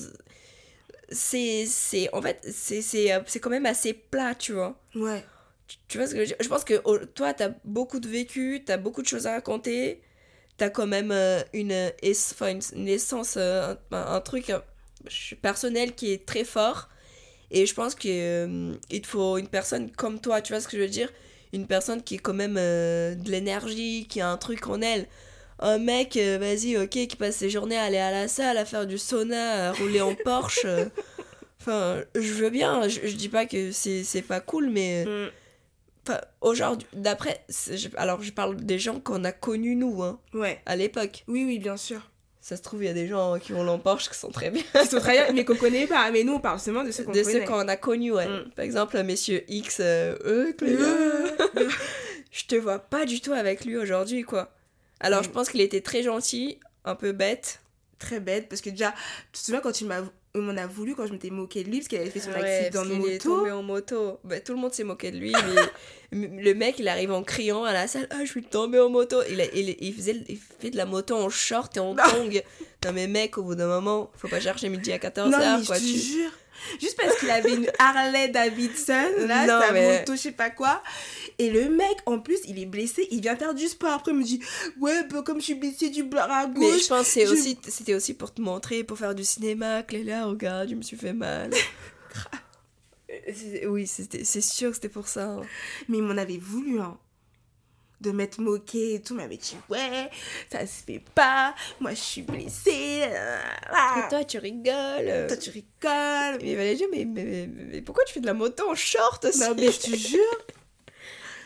[1.10, 1.66] C'est.
[1.68, 4.80] c'est- En fait, c'est c'est, euh, c'est quand même assez plat, tu vois.
[4.96, 5.24] Ouais.
[5.68, 8.64] Tu- Tu vois ce que je Je pense que oh, toi, t'as beaucoup de vécu,
[8.66, 10.02] t'as beaucoup de choses à raconter,
[10.58, 11.72] t'as quand même euh, une,
[12.04, 14.60] une, une essence, euh, un, un truc euh,
[15.42, 16.90] personnel qui est très fort.
[17.52, 18.12] Et je pense qu'il
[19.02, 21.12] te faut une personne comme toi, tu vois ce que je veux dire?
[21.54, 25.08] Une personne qui est quand même de l'énergie, qui a un truc en elle.
[25.60, 28.66] Un mec, euh, vas-y, ok, qui passe ses journées à aller à la salle, à
[28.66, 30.66] faire du sauna, à rouler en Porsche.
[30.66, 30.86] euh.
[31.62, 35.30] Enfin, je veux bien, je, je dis pas que c'est pas cool, mais Mm.
[36.08, 37.44] enfin, aujourd'hui, d'après,
[37.98, 40.62] alors je parle des gens qu'on a connus nous, hein, Ouais.
[40.68, 41.24] à l'époque.
[41.28, 42.12] Oui, oui, bien sûr.
[42.40, 44.52] Ça se trouve, il y a des gens qui ont en Porsche qui sont très
[44.52, 44.62] bien.
[44.80, 46.12] Ils sont très bien, mais qu'on connaît pas.
[46.12, 48.28] Mais nous, on parle seulement de ceux qu'on de ceux qu'on a connus, ouais.
[48.28, 48.52] Mm.
[48.56, 51.28] Par exemple, messieurs X, euh, eux, Euh,
[52.32, 54.52] je te vois pas du tout avec lui aujourd'hui, quoi.
[55.00, 55.26] Alors, Mm.
[55.26, 57.62] je pense qu'il était très gentil, un peu bête.
[58.00, 58.94] Très bête, parce que déjà,
[59.32, 60.02] tu te souviens quand tu m'as
[60.38, 62.32] on m'en a voulu quand je m'étais moquée de lui parce qu'il avait fait son
[62.32, 63.38] Ouais, accident de qu'il est moto.
[63.38, 64.20] tombé en moto.
[64.26, 65.32] Bah, tout le monde s'est moqué de lui,
[66.12, 68.90] mais le mec, il arrive en criant à la salle Ah, je suis tombé en
[68.90, 69.22] moto.
[69.30, 72.42] Il, a- il, il faisait, il fait de la moto en short et en tongs.
[72.84, 75.66] Non, mais mec, au bout d'un moment, faut pas chercher midi à 14h, non, mais
[75.66, 75.78] quoi.
[75.78, 76.32] je te tu- jure.
[76.80, 80.50] Juste parce qu'il avait une Harley Davidson, là, Non, sa mais- moto, je sais pas
[80.50, 80.82] quoi.
[81.38, 83.92] Et le mec, en plus, il est blessé, il vient faire du sport.
[83.94, 84.42] Après, il me dit
[84.80, 86.84] Ouais, bah, comme je suis blessé du bras à Mais gauche.
[86.84, 89.84] je pense que je- aussi, c'était aussi pour te montrer, pour faire du cinéma.
[89.84, 91.52] Clélia, regarde, je me suis fait mal.
[93.68, 95.26] Oui, c'est sûr que c'était pour ça.
[95.30, 95.42] hein.
[95.88, 96.98] Mais il m'en avait voulu, hein.
[98.02, 99.16] De m'être moqué et tout.
[99.16, 100.10] M'avait dit Ouais,
[100.52, 101.56] ça se fait pas.
[101.80, 103.04] Moi, je suis blessée.
[103.04, 105.28] Et toi, tu rigoles.
[105.28, 106.40] Toi, tu rigoles.
[106.42, 109.40] Mais il mais, mais, mais- pourquoi tu fais de la moto en short aussi?
[109.40, 110.20] Non, mais je te jure.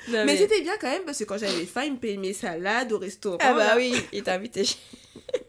[0.07, 2.33] Non, Mais c'était bien quand même parce que quand j'avais faim, il me payait mes
[2.33, 3.37] salades au restaurant.
[3.41, 3.75] Ah bah là.
[3.77, 4.63] oui, il t'a invité.
[4.63, 4.77] chez-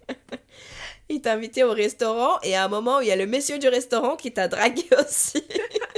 [1.09, 3.59] il t'a invité au restaurant et à un moment où il y a le monsieur
[3.59, 5.43] du restaurant qui t'a dragué aussi.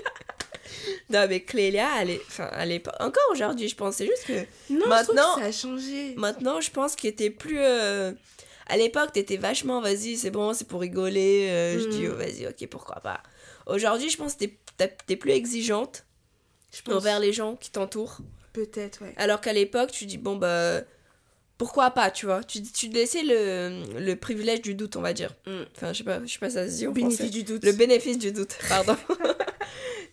[1.13, 3.97] non mais Clélia, elle est, enfin, elle est pas encore aujourd'hui, je pense.
[3.97, 6.15] C'est juste que Non, Maintenant- je que ça a changé.
[6.17, 7.59] maintenant, je pense que t'es plus.
[7.61, 8.13] euh,
[8.69, 11.49] À l'époque, t'étais vachement, vas-y, c'est bon, c'est pour rigoler.
[11.51, 11.91] euh, Je Mm.
[11.91, 13.21] dis, oh, vas-y, ok, pourquoi pas.
[13.67, 14.45] Aujourd'hui, je pense que
[15.07, 16.05] t'es- plus exigeante
[16.73, 18.19] Je pense envers les gens qui t'entourent.
[18.53, 19.13] peut-être, ouais.
[19.17, 20.81] Alors qu'à l'époque, tu dis, bon, bah,
[21.59, 22.43] pourquoi pas, tu vois.
[22.45, 25.35] Tu, tu te laissais le, le privilège du doute, on va dire.
[25.47, 25.63] Mm.
[25.77, 27.31] Enfin, je sais pas, je sais pas si ça se dit en Bénéfice français.
[27.33, 27.65] du doute.
[27.65, 28.97] Le bénéfice du doute, pardon.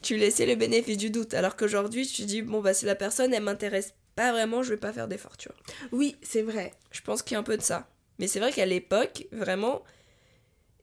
[0.02, 1.34] tu laissais le bénéfice du doute.
[1.34, 4.78] Alors qu'aujourd'hui, tu dis, bon, bah, si la personne, elle m'intéresse pas vraiment, je vais
[4.78, 5.58] pas faire d'effort, tu vois.
[5.92, 6.74] Oui, c'est vrai.
[6.92, 7.88] Je pense qu'il y a un peu de ça.
[8.20, 9.84] Mais c'est vrai qu'à l'époque, vraiment,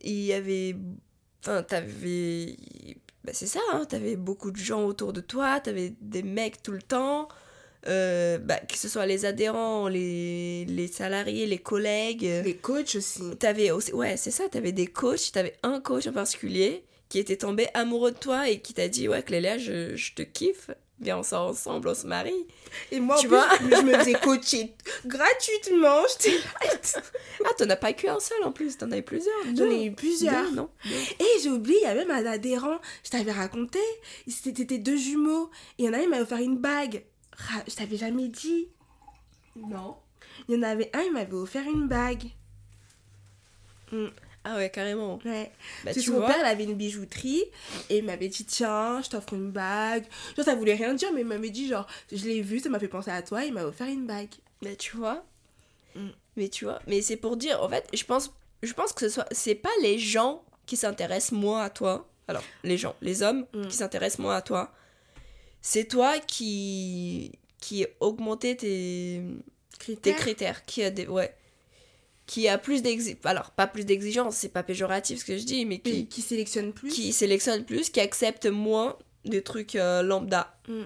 [0.00, 0.76] il y avait.
[1.42, 2.57] Enfin, t'avais.
[3.24, 6.72] Bah, c'est ça, hein, t'avais beaucoup de gens autour de toi, t'avais des mecs tout
[6.72, 7.29] le temps.
[7.88, 12.29] euh, bah, que ce soit les adhérents, les, les salariés, les collègues.
[12.44, 13.37] Les coachs aussi.
[13.38, 13.92] T'avais aussi.
[13.92, 18.12] Ouais, c'est ça, t'avais des coachs, t'avais un coach en particulier qui était tombé amoureux
[18.12, 20.71] de toi et qui t'a dit Ouais, Clélia, je, je te kiffe.
[20.99, 22.47] Viens, on sort ensemble, on se marie.
[22.90, 26.01] Et moi, en Tu plus, vois je me faisais coacher gratuitement.
[26.09, 26.38] J'étais
[27.45, 29.35] Ah, t'en as pas que un seul en plus, t'en avais plusieurs.
[29.55, 30.49] J'en ai eu plusieurs.
[30.49, 30.71] Deux, non?
[30.87, 33.79] Et j'ai oublié, il y a même un adhérent, je t'avais raconté,
[34.27, 35.51] c'était deux jumeaux.
[35.79, 37.05] Et il y en a un, il m'a offert une bague.
[37.69, 38.69] Je t'avais jamais dit.
[39.55, 39.97] Non.
[40.49, 42.25] Il y en avait un, il m'avait offert une bague.
[44.49, 45.19] Ah ouais, carrément.
[45.25, 45.51] Ouais.
[45.85, 46.27] Bah, tu son vois.
[46.29, 47.43] père, il avait une bijouterie
[47.91, 50.05] et il m'avait dit Tiens, je t'offre une bague.
[50.37, 52.79] Genre, ça voulait rien dire, mais il m'avait dit Genre, je l'ai vu, ça m'a
[52.79, 54.29] fait penser à toi, il m'a offert une bague.
[54.63, 55.25] Mais tu vois.
[55.97, 56.09] Mm.
[56.37, 56.81] Mais tu vois.
[56.87, 58.31] Mais c'est pour dire, en fait, je pense,
[58.63, 62.09] je pense que ce soit, c'est pas les gens qui s'intéressent moins à toi.
[62.29, 63.67] Alors, les gens, les hommes Mm.
[63.67, 64.73] qui s'intéressent moins à toi.
[65.61, 69.23] C'est toi qui qui augmenté tes
[69.79, 70.17] tes Critère.
[70.17, 71.35] critères, qui a des ouais,
[72.27, 75.65] qui a plus d'exi, alors pas plus d'exigences, c'est pas péjoratif ce que je dis,
[75.65, 76.91] mais qui sélectionne plus.
[76.91, 80.59] qui sélectionne plus, qui accepte moins des trucs euh, lambda.
[80.69, 80.83] Mm.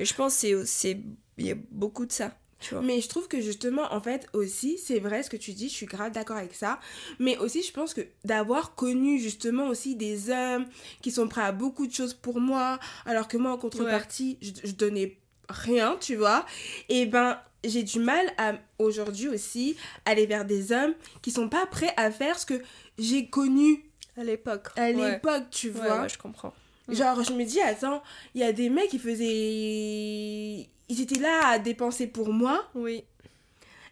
[0.00, 1.00] Et je pense que c'est c'est
[1.38, 2.82] il y a beaucoup de ça, tu vois.
[2.82, 5.74] Mais je trouve que justement, en fait, aussi, c'est vrai ce que tu dis, je
[5.74, 6.80] suis grave d'accord avec ça.
[7.20, 10.66] Mais aussi, je pense que d'avoir connu justement aussi des hommes
[11.00, 14.50] qui sont prêts à beaucoup de choses pour moi, alors que moi, en contrepartie, je,
[14.64, 15.17] je donnais
[15.48, 16.44] rien, tu vois.
[16.88, 21.66] Et ben, j'ai du mal à aujourd'hui aussi aller vers des hommes qui sont pas
[21.66, 22.62] prêts à faire ce que
[22.98, 23.84] j'ai connu
[24.16, 24.68] À l'époque.
[24.76, 24.92] à Ouais.
[25.12, 26.02] l'époque, tu vois.
[26.02, 26.52] ouais, je comprends.
[26.88, 26.94] Mm.
[26.94, 28.02] Genre, je me dis, attends,
[28.34, 30.68] il y a des mecs qui faisaient.
[30.90, 32.66] Ils étaient là à dépenser pour moi.
[32.74, 33.04] Oui.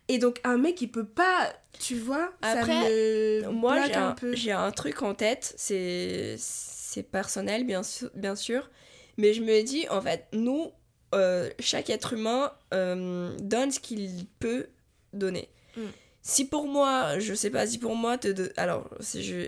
[0.09, 1.53] Et donc, un mec, il peut pas.
[1.79, 3.51] Tu vois Ça Après, me.
[3.51, 8.71] Moi, j'ai un j'ai un truc en tête, c'est c'est personnel, bien sûr, bien sûr.
[9.19, 10.71] Mais je me dis, en fait, nous,
[11.15, 14.67] euh, chaque être humain euh, donne ce qu'il peut
[15.13, 15.49] donner.
[15.77, 15.81] Mm.
[16.23, 18.89] Si pour moi, je sais pas, si pour moi, te de- alors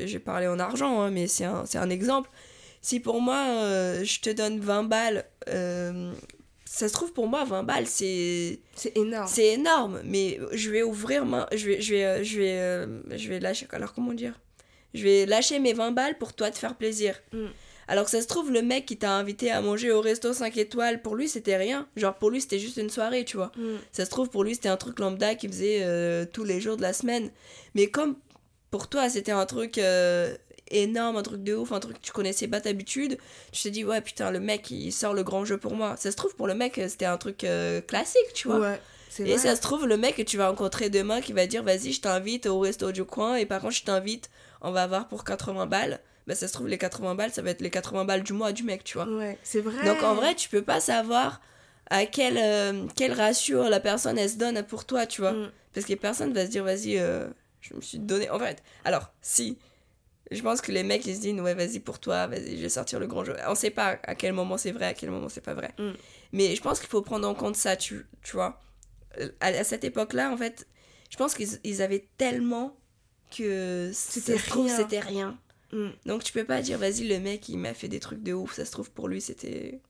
[0.09, 2.31] vais parler en argent, hein, mais c'est un, un exemple.
[2.83, 5.25] Si pour moi, euh, je te donne 20 balles,
[6.65, 9.27] ça se trouve pour moi, 20 balles, c'est C'est énorme.
[9.27, 11.49] c'est énorme, mais je vais ouvrir ma...
[11.53, 13.67] Je vais, je vais, je vais, je vais lâcher...
[13.73, 14.39] Alors, comment dire?
[14.95, 17.19] Je vais lâcher mes 20 balles pour toi te faire plaisir.
[17.33, 17.47] Mm.
[17.89, 20.57] Alors que ça se trouve, le mec qui t'a invité à manger au resto 5
[20.59, 21.89] étoiles, pour lui, c'était rien.
[21.97, 23.51] Genre, pour lui, c'était juste une soirée, tu vois.
[23.57, 23.77] Mm.
[23.93, 26.77] Ça se trouve, pour lui, c'était un truc lambda qu'il faisait euh, tous les jours
[26.77, 27.31] de la semaine.
[27.75, 28.17] Mais comme
[28.71, 30.37] pour toi, c'était un truc euh,
[30.71, 33.19] énorme, un truc de ouf, un truc que tu connaissais pas d'habitude,
[33.53, 35.97] tu te dis, ouais, putain, le mec, il sort le grand jeu pour moi.
[35.97, 38.61] Ça se trouve, pour le mec, euh, c'était un truc euh, classique, tu vois.
[38.61, 38.81] Ouais,
[39.21, 39.39] Et vrai.
[39.39, 42.01] ça se trouve, le mec que tu vas rencontrer demain qui va dire vas-y, je
[42.01, 45.67] t'invite au resto du coin et par contre, je t'invite, on va avoir pour 80
[45.67, 46.01] balles.
[46.29, 48.53] Bah, ça se trouve, les 80 balles, ça va être les 80 balles du mois
[48.53, 49.09] du mec, tu vois.
[49.09, 49.83] Ouais, c'est vrai.
[49.85, 51.41] Donc en vrai, tu peux pas savoir
[51.91, 55.33] à quel, euh, quel ratio la personne elle se donne pour toi, tu vois.
[55.33, 55.51] Mm.
[55.73, 57.29] Parce que personne va se dire vas-y, euh,
[57.63, 58.29] je me suis donné.
[58.31, 59.59] En fait, alors, si.
[60.31, 62.69] Je pense que les mecs ils se disent ouais, vas-y pour toi, vas-y, je vais
[62.69, 63.35] sortir le grand jeu.
[63.47, 65.71] On sait pas à quel moment c'est vrai, à quel moment c'est pas vrai.
[65.79, 65.93] Mm.
[66.33, 68.61] Mais je pense qu'il faut prendre en compte ça, tu, tu vois.
[69.19, 70.67] Euh, À, à cette époque-là, en fait,
[71.09, 72.77] je pense qu'ils ils avaient tellement
[73.35, 74.77] que C'était rien.
[74.77, 75.39] c'était rien.
[75.73, 75.89] Mm.
[76.07, 78.55] Donc tu peux pas dire vas-y, le mec il m'a fait des trucs de ouf,
[78.55, 79.81] ça se trouve pour lui c'était.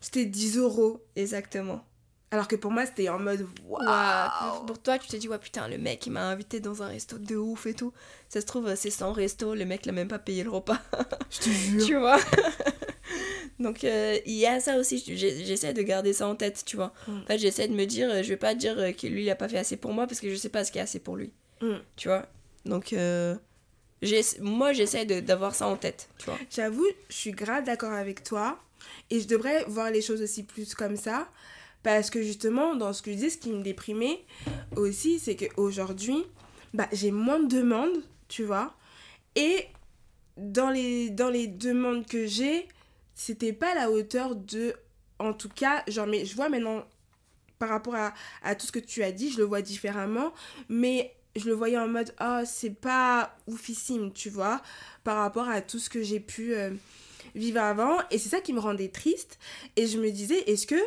[0.00, 1.02] C'était 10 euros.
[1.16, 1.84] Exactement.
[2.32, 4.66] Alors que pour moi, c'était en mode waouh.
[4.66, 7.18] Pour toi, tu te dis, ouais, putain, le mec, il m'a invité dans un resto
[7.18, 7.92] de ouf et tout.
[8.28, 10.78] Ça se trouve, c'est sans resto, le mec l'a même pas payé le repas,
[11.30, 11.86] Je te jure.
[11.86, 12.18] tu vois?
[13.58, 16.92] Donc, euh, il y a ça aussi, j'essaie de garder ça en tête, tu vois.
[17.08, 17.18] Mm.
[17.22, 19.30] En fait, j'essaie de me dire, euh, je vais pas dire euh, que lui, il
[19.30, 20.98] a pas fait assez pour moi parce que je sais pas ce qui est assez
[20.98, 21.76] pour lui, Mm.
[21.96, 22.26] tu vois?
[22.66, 23.34] Donc, euh,
[24.40, 26.38] moi, j'essaie d'avoir ça en tête, tu vois.
[26.50, 28.58] J'avoue, je suis grave d'accord avec toi.
[29.10, 31.28] Et je devrais voir les choses aussi plus comme ça.
[31.82, 34.24] Parce que justement, dans ce que je dis, ce qui me déprimait
[34.74, 36.24] aussi, c'est qu'aujourd'hui,
[36.74, 38.74] bah, j'ai moins de demandes, tu vois.
[39.36, 39.66] Et
[40.36, 42.68] dans les, dans les demandes que j'ai,
[43.14, 44.74] c'était pas à la hauteur de.
[45.18, 46.84] En tout cas, genre, mais je vois maintenant,
[47.58, 50.34] par rapport à, à tout ce que tu as dit, je le vois différemment.
[50.68, 54.62] Mais je le voyais en mode, oh, c'est pas oufissime, tu vois,
[55.04, 56.70] par rapport à tout ce que j'ai pu euh,
[57.34, 57.98] vivre avant.
[58.10, 59.38] Et c'est ça qui me rendait triste.
[59.76, 60.80] Et je me disais, est-ce que,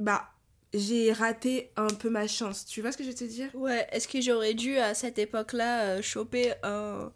[0.00, 0.28] bah,
[0.74, 2.66] j'ai raté un peu ma chance?
[2.66, 3.48] Tu vois ce que je veux te dire?
[3.54, 7.12] Ouais, est-ce que j'aurais dû à cette époque-là euh, choper un,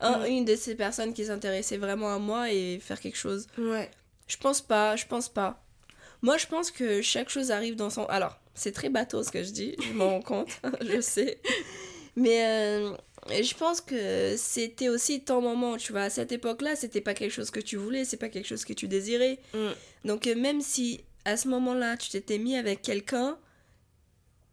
[0.00, 3.46] un- une de ces personnes qui s'intéressait vraiment à moi et faire quelque chose?
[3.58, 3.90] Ouais.
[4.28, 5.64] Je pense pas, je pense pas.
[6.22, 8.04] Moi, je pense que chaque chose arrive dans son.
[8.06, 11.40] Alors, c'est très bateau ce que je dis, je m'en rends compte, je sais.
[12.16, 12.92] Mais euh,
[13.30, 16.02] je pense que c'était aussi ton moment, tu vois.
[16.02, 18.72] À cette époque-là, c'était pas quelque chose que tu voulais, c'est pas quelque chose que
[18.74, 19.38] tu désirais.
[19.54, 19.68] Mm.
[20.04, 23.38] Donc, euh, même si à ce moment-là, tu t'étais mis avec quelqu'un,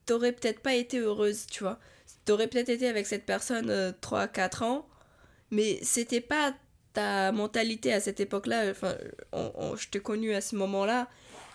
[0.06, 1.80] t'aurais peut-être pas été heureuse, tu vois.
[2.26, 4.88] T'aurais peut-être été avec cette personne 3-4 ans,
[5.52, 6.54] mais c'était pas
[6.94, 8.70] ta mentalité à cette époque-là.
[8.72, 8.96] Enfin,
[9.32, 11.08] on- on- je t'ai connue à ce moment-là.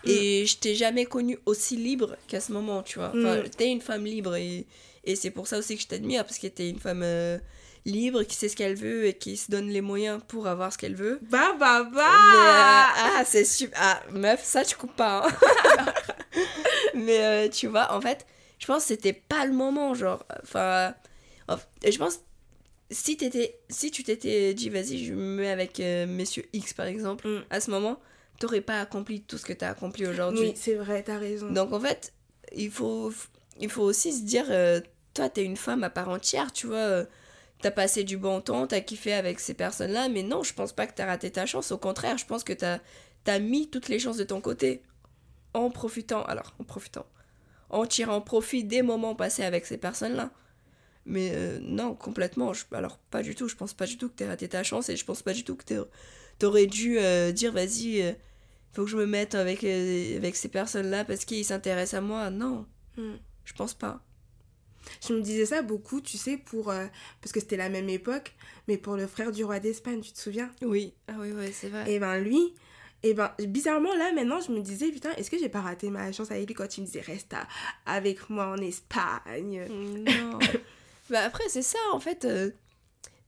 [0.07, 3.09] Et je t'ai jamais connue aussi libre qu'à ce moment, tu vois.
[3.09, 3.49] Enfin, Mm.
[3.57, 4.67] t'es une femme libre et,
[5.05, 7.37] et c'est pour ça aussi que je t'admire, parce que t'es une femme euh,
[7.85, 10.77] libre, qui sait ce qu'elle veut et qui se donne les moyens pour avoir ce
[10.77, 11.19] qu'elle veut.
[11.29, 13.77] Bah, bah, bah Mais, euh, ah, c'est super.
[13.81, 15.27] Ah, meuf, ça, tu coupes pas.
[15.27, 15.85] hein.
[16.95, 18.25] Mais euh, tu vois, en fait,
[18.59, 20.25] je pense que c'était pas le moment, genre.
[20.43, 20.93] Enfin,
[21.47, 22.19] je pense,
[22.91, 26.85] si, t'étais, si tu t'étais dit, vas-y, je me mets avec euh, Monsieur X, par
[26.87, 27.43] exemple, Mm.
[27.49, 27.99] à ce moment,
[28.39, 30.47] t'aurais pas accompli tout ce que t'as accompli aujourd'hui.
[30.49, 31.51] Oui, c'est vrai, t'as raison.
[31.51, 32.13] Donc, en fait,
[32.55, 33.11] il faut,
[33.59, 34.79] il faut aussi se dire, euh,
[35.15, 36.77] toi, t'es une femme à part entière, tu vois.
[36.77, 37.05] euh,
[37.61, 40.85] T'as passé du bon temps, t'as kiffé avec ces personnes-là, mais non, je pense pas
[40.87, 41.71] que t'as raté ta chance.
[41.71, 42.79] Au contraire, je pense que t'as
[43.27, 44.83] as mis toutes les chances de ton côté
[45.53, 47.05] en profitant, alors en profitant,
[47.69, 50.31] en tirant profit des moments passés avec ces personnes-là.
[51.05, 54.15] Mais euh, non, complètement, je- alors pas du tout, je pense pas du tout que
[54.15, 55.87] t'aies raté ta chance et je pense pas du tout que
[56.39, 58.13] t'aurais dû euh, dire vas-y, euh,
[58.73, 62.29] faut que je me mette avec, avec ces personnes-là parce qu'ils s'intéressent à moi.
[62.31, 62.65] Non,
[62.97, 63.15] Mm.
[63.45, 64.01] je pense pas.
[65.07, 66.69] Je me disais ça beaucoup, tu sais, pour.
[66.71, 66.85] euh,
[67.21, 68.33] parce que c'était la même époque,
[68.67, 70.49] mais pour le frère du roi d'Espagne, tu te souviens?
[70.61, 71.91] Oui, ah oui, oui, c'est vrai.
[71.91, 72.53] Et ben lui,
[73.03, 76.11] et ben bizarrement là maintenant je me disais putain est-ce que j'ai pas raté ma
[76.11, 77.47] chance avec lui quand il me disait reste à-
[77.85, 79.65] avec moi en Espagne?
[79.69, 80.39] Non.
[81.09, 82.25] bah après, c'est ça, en fait.
[82.25, 82.49] euh,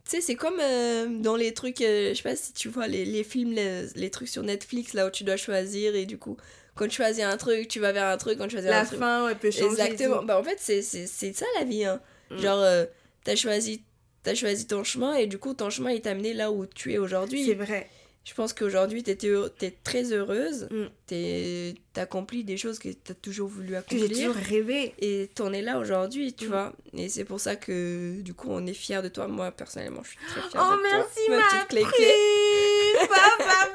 [0.06, 2.88] tu sais, c'est comme euh, dans les trucs, euh, je sais pas si tu vois
[2.88, 6.18] les, les films, les, les trucs sur Netflix, là où tu dois choisir, et du
[6.18, 6.38] coup,
[6.78, 8.86] quand tu choisis un truc, tu vas vers un truc, quand tu choisis La un
[8.86, 9.00] truc.
[9.00, 9.66] fin ouais, peut changer.
[9.66, 10.24] Exactement.
[10.24, 11.84] Bah en fait, c'est c'est- c'est ça la vie.
[11.86, 12.00] Hein.
[12.32, 12.38] Mm.
[12.40, 12.86] Genre, euh,
[13.24, 13.82] t'as choisi,
[14.26, 16.90] as choisi ton chemin, et du coup, ton chemin, il t'a amené là où tu
[16.92, 17.54] es C'est aujourd'hui.
[17.54, 17.90] vrai.
[18.26, 20.68] Je pense qu'aujourd'hui, t'es heureux- t'es très heureuse.
[20.70, 21.74] Mm.
[21.94, 24.02] T'accomplis des choses que t'as toujours voulu Que accomplir.
[24.02, 24.94] j'ai toujours rêvé.
[25.00, 26.48] Et t'en es là aujourd'hui, tu Mm.
[26.50, 26.74] vois.
[26.94, 29.28] Et c'est pour ça que, du coup, on est fiers de toi.
[29.30, 31.38] Moi, personnellement, je suis très fière Oh de merci toi.
[31.38, 33.08] ma petite clé prime.
[33.38, 33.70] Papa.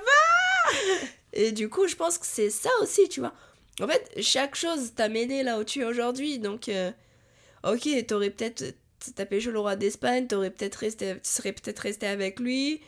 [1.32, 3.32] Et du coup, je pense que c'est ça aussi, tu vois.
[3.80, 6.38] En fait, chaque chose t'a mené là où tu es aujourd'hui.
[6.38, 6.90] Donc, euh,
[7.64, 8.74] ok, t'aurais peut-être
[9.16, 12.80] t'as pêché le roi d'Espagne, t'aurais peut-être resté, tu serais peut-être resté avec lui,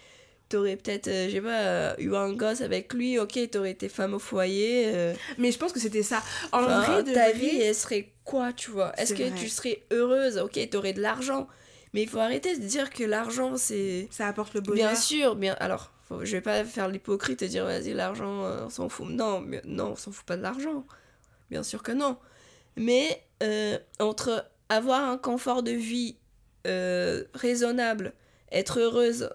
[0.48, 4.14] t'aurais peut-être, euh, j'ai pas, euh, eu un gosse avec lui, ok, t'aurais été femme
[4.14, 4.92] au foyer.
[4.94, 6.22] euh, Mais je pense que c'était ça.
[6.52, 8.92] En vrai, de ta vrai, vie, elle serait quoi, tu vois?
[8.98, 9.34] Est-ce que vrai.
[9.38, 10.38] tu serais heureuse?
[10.38, 11.48] Ok, t'aurais de l'argent,
[11.92, 14.06] mais il faut arrêter de dire que l'argent, c'est...
[14.10, 14.90] ça apporte le bonheur.
[14.92, 15.56] Bien sûr, bien.
[15.58, 19.08] Alors, faut- je vais pas faire l'hypocrite et dire vas-y, l'argent, euh, on s'en fout.
[19.08, 20.86] Non, mais- non, on s'en fout pas de l'argent.
[21.50, 22.16] Bien sûr que non.
[22.76, 26.16] Mais euh, entre avoir un confort de vie
[26.66, 28.14] euh, raisonnable,
[28.50, 29.28] être heureuse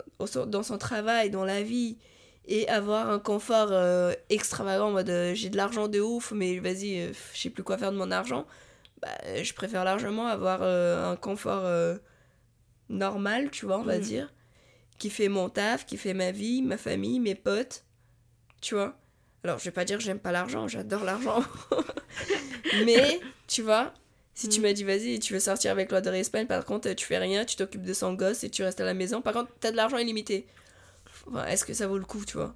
[0.48, 1.98] dans son travail, dans la vie,
[2.48, 7.14] et avoir un confort euh, extravagant, en mode j'ai de l'argent de ouf, mais vas-y,
[7.34, 8.48] je sais plus quoi faire de mon argent,
[9.02, 9.10] bah,
[9.44, 11.64] je préfère largement avoir un confort
[12.90, 14.02] normal, tu vois, on va Mhm.
[14.04, 14.34] dire,
[15.00, 17.84] qui fait mon taf, qui fait ma vie, ma famille, mes potes,
[18.62, 18.96] tu vois?
[19.44, 21.42] Alors, je vais pas dire que j'aime pas l'argent, j'adore l'argent.
[22.74, 23.94] mais, tu vois,
[24.36, 24.66] si tu Mhm.
[24.68, 27.56] m'as dit, vas-y, tu veux sortir avec l'Oder Espagne, par contre, tu fais rien, tu
[27.56, 29.22] t'occupes de son gosse et tu restes à la maison.
[29.22, 30.46] Par contre, t'as de l'argent illimité.
[31.28, 32.56] Enfin, Est-ce que ça vaut le coup, tu vois?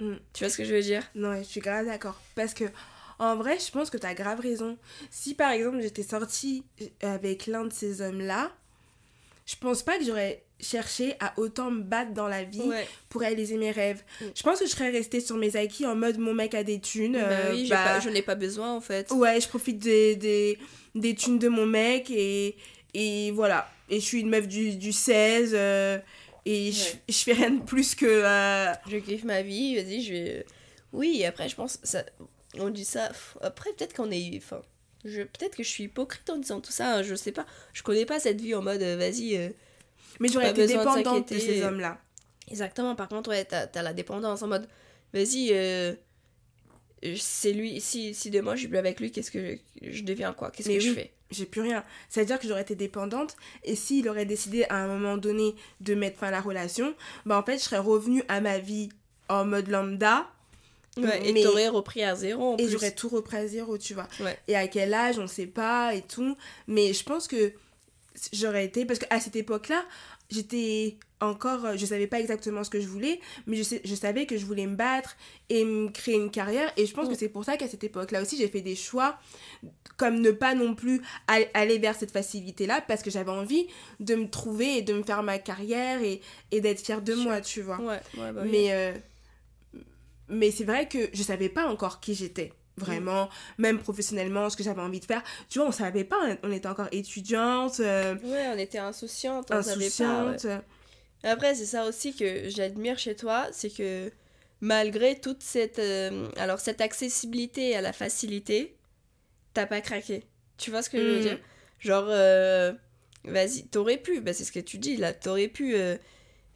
[0.00, 0.14] Mm.
[0.32, 1.02] Tu vois ce que je veux dire?
[1.16, 2.20] Non, je suis grave d'accord.
[2.36, 2.64] Parce que,
[3.18, 4.78] en vrai, je pense que t'as grave raison.
[5.10, 6.64] Si par exemple j'étais sortie
[7.00, 8.52] avec l'un de ces hommes-là,
[9.44, 12.86] je pense pas que j'aurais cherché à autant me battre dans la vie Ouais.
[13.08, 14.02] pour réaliser mes rêves.
[14.20, 14.24] Mm.
[14.34, 16.80] Je pense que je serais restée sur mes acquis en mode mon mec a des
[16.80, 17.12] thunes.
[17.12, 19.10] Bah euh, oui, bah, pas- je n'ai pas besoin, en fait.
[19.12, 20.58] Ouais, je profite des, des,
[20.94, 22.56] des thunes de mon mec et,
[22.94, 23.70] et voilà.
[23.88, 25.98] Et je suis une meuf du, du 16 euh,
[26.44, 26.92] et je, Ouais.
[27.08, 28.04] je fais rien de plus que.
[28.06, 30.46] euh, Je kiffe ma vie, vas-y, je vais...
[30.92, 32.02] Oui, après, je pense, ça...
[32.58, 33.10] on dit ça...
[33.42, 34.30] Après, peut-être qu'on est...
[34.38, 34.60] Enfin,
[35.04, 35.22] je...
[35.22, 37.46] peut-être que je suis hypocrite en disant tout ça, hein, je sais pas.
[37.74, 39.54] Je connais pas cette vie en mode, vas-y...
[40.20, 41.98] Mais j'aurais été de dépendante de ces hommes-là.
[42.50, 44.66] Exactement, par contre, ouais, t'as t'as la dépendance en mode,
[45.12, 45.92] vas-y, euh,
[47.16, 50.32] c'est lui, si, si demain je suis plus avec lui, qu'est-ce que je, je deviens
[50.32, 50.50] quoi?
[50.50, 51.12] Qu'est-ce que je fais?
[51.30, 51.84] J'ai plus rien.
[52.08, 56.18] C'est-à-dire que j'aurais été dépendante et s'il aurait décidé à un moment donné de mettre
[56.18, 56.94] fin à la relation,
[57.26, 58.88] bah en fait, je serais revenue à ma vie
[59.28, 60.26] en mode lambda
[60.96, 64.08] ouais, Et t'aurais repris à zéro en et j'aurais tout repris à zéro, tu vois.
[64.20, 64.38] Ouais.
[64.48, 66.36] Et à quel âge, on sait pas et tout.
[66.66, 67.52] Mais je pense que
[68.32, 68.84] j'aurais été.
[68.84, 69.84] Parce qu'à cette époque-là,
[70.30, 71.64] j'étais encore.
[71.64, 74.36] euh, Je savais pas exactement ce que je voulais, mais je, sais, je savais que
[74.36, 75.16] je voulais me battre
[75.48, 76.72] et me créer une carrière.
[76.76, 77.10] Et je pense Mm.
[77.12, 79.18] que c'est pour ça qu'à cette époque-là aussi, j'ai fait des choix
[79.96, 83.66] comme ne pas non plus al- aller vers cette facilité-là parce que j'avais envie
[84.00, 86.20] de me trouver et de me faire ma carrière et,
[86.52, 87.80] et d'être fière de moi, tu vois.
[87.80, 88.48] Ouais, ouais, bah oui.
[88.52, 88.92] Mais, euh,
[90.28, 92.52] mais c'est vrai que je savais pas encore qui j'étais.
[92.78, 95.22] Vraiment, même professionnellement, ce que j'avais envie de faire.
[95.48, 99.62] Tu vois, on savait pas, on était encore étudiante, euh, Ouais, on était insouciante, on
[99.62, 100.24] savait pas.
[100.24, 100.34] ouais.
[100.34, 100.46] insouciante.
[101.24, 104.10] Après, c'est ça aussi que j'admire chez toi, c'est que
[104.60, 108.76] malgré toute cette, euh, alors cette accessibilité à la facilité,
[109.54, 110.24] t'as pas craqué.
[110.58, 111.20] Tu vois ce que je veux Mm.
[111.20, 111.38] dire?
[111.80, 112.72] Genre, euh,
[113.24, 115.96] vas-y, t'aurais pu, bah c'est ce que tu dis là, t'aurais pu euh,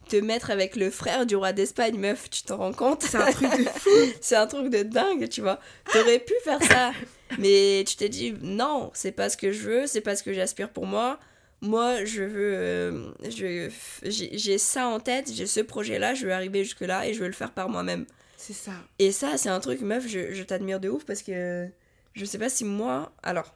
[0.09, 3.03] te mettre avec le frère du roi d'Espagne, meuf, tu t'en rends compte?
[3.03, 3.91] C'est un truc de fou.
[4.21, 5.59] C'est un truc de dingue, tu vois.
[5.93, 6.93] T'aurais pu faire ça,
[7.39, 10.33] mais tu t'es dit non, c'est pas ce que je veux, c'est pas ce que
[10.33, 11.19] j'aspire pour moi.
[11.61, 12.55] Moi, je veux.
[12.55, 13.71] euh, je-
[14.03, 17.29] j'ai j'ai ça en tête, j'ai ce projet-là, je veux arriver jusque-là et je veux
[17.29, 18.05] le faire par moi-même.
[18.37, 18.73] C'est ça.
[18.99, 21.69] Et ça, c'est un truc, meuf, je, je t'admire de ouf parce que
[22.15, 23.13] je sais pas si moi.
[23.23, 23.55] Alors.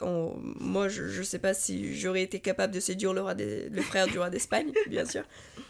[0.00, 3.68] On- moi, je, je sais pas si j'aurais été capable de séduire le, roi des-
[3.68, 5.22] le frère du roi d'Espagne, bien sûr.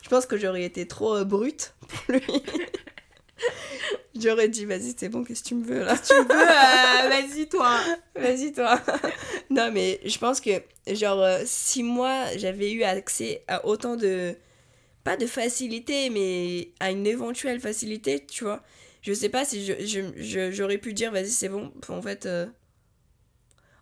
[0.02, 2.22] Je pense que j'aurais été trop euh, brute pour lui.
[4.20, 5.96] j'aurais dit, vas-y, c'est bon, qu'est-ce que tu me veux là?
[5.98, 7.78] Tu veux, euh, vas-y, toi.
[8.14, 8.80] Vas-y, toi.
[9.50, 10.50] non, mais je pense que,
[10.92, 14.34] genre, euh, si moi, j'avais eu accès à autant de.
[15.04, 18.62] Pas de facilité, mais à une éventuelle facilité, tu vois.
[19.02, 21.70] Je sais pas si je, je- je- j'aurais pu dire, vas-y, c'est bon.
[21.88, 22.24] En fait.
[22.24, 22.46] euh,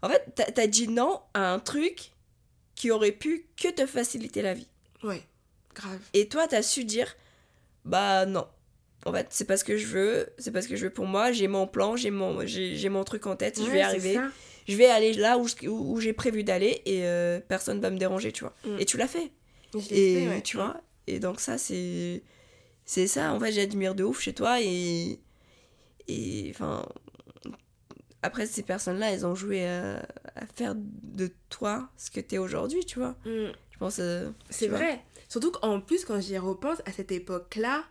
[0.03, 2.11] En fait, t'as, t'as dit non à un truc
[2.75, 4.67] qui aurait pu que te faciliter la vie.
[5.03, 5.23] Ouais,
[5.75, 5.99] grave.
[6.13, 7.15] Et toi, t'as su dire,
[7.85, 8.47] bah non.
[9.05, 11.07] En fait, c'est pas ce que je veux, c'est pas ce que je veux pour
[11.07, 14.29] moi, j'ai mon plan, j'ai mon, j'ai, mon truc en tête, je vais arriver ça.
[14.69, 17.91] je vais aller là où, je- où, où j'ai prévu d'aller et euh, personne va
[17.91, 18.55] me déranger, tu vois.
[18.65, 18.79] Mm.
[18.79, 19.31] Et tu l'as fait.
[19.75, 20.43] Je Et fait, ouais.
[20.43, 20.81] tu vois.
[21.09, 22.23] Et donc ça, c'est...
[22.85, 25.19] C'est ça, en fait, j'admire de ouf chez toi et...
[26.09, 26.87] Et enfin...
[28.23, 29.97] Après, ces personnes-là, elles ont joué à,
[30.37, 33.17] à faire de toi ce que t'es aujourd'hui, tu vois.
[33.25, 33.51] Mm.
[33.73, 33.97] Je pense...
[33.99, 34.79] euh, C'est vois.
[34.79, 35.01] vrai.
[35.29, 37.85] Surtout qu'en plus, quand j'y repense, à cette époque-là,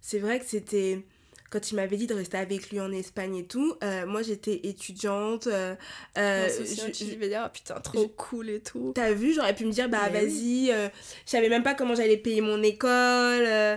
[0.00, 1.04] c'est vrai que c'était.
[1.50, 4.60] Quand il m'avait dit de rester avec lui en Espagne et tout, euh, moi j'étais
[4.64, 5.46] étudiante.
[5.46, 5.74] euh,
[6.18, 8.92] euh, je- tu je- vas dire, ah putain, trop cool et tout.
[8.94, 10.88] T'as vu, j'aurais pu me dire, bah Mais vas-y, euh,
[11.24, 13.76] je savais même pas comment j'allais payer mon école, euh,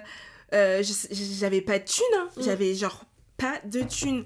[0.54, 2.28] euh, j'avais pas de thunes, hein.
[2.36, 2.42] Mm.
[2.44, 3.06] j'avais genre
[3.38, 4.26] pas de thunes.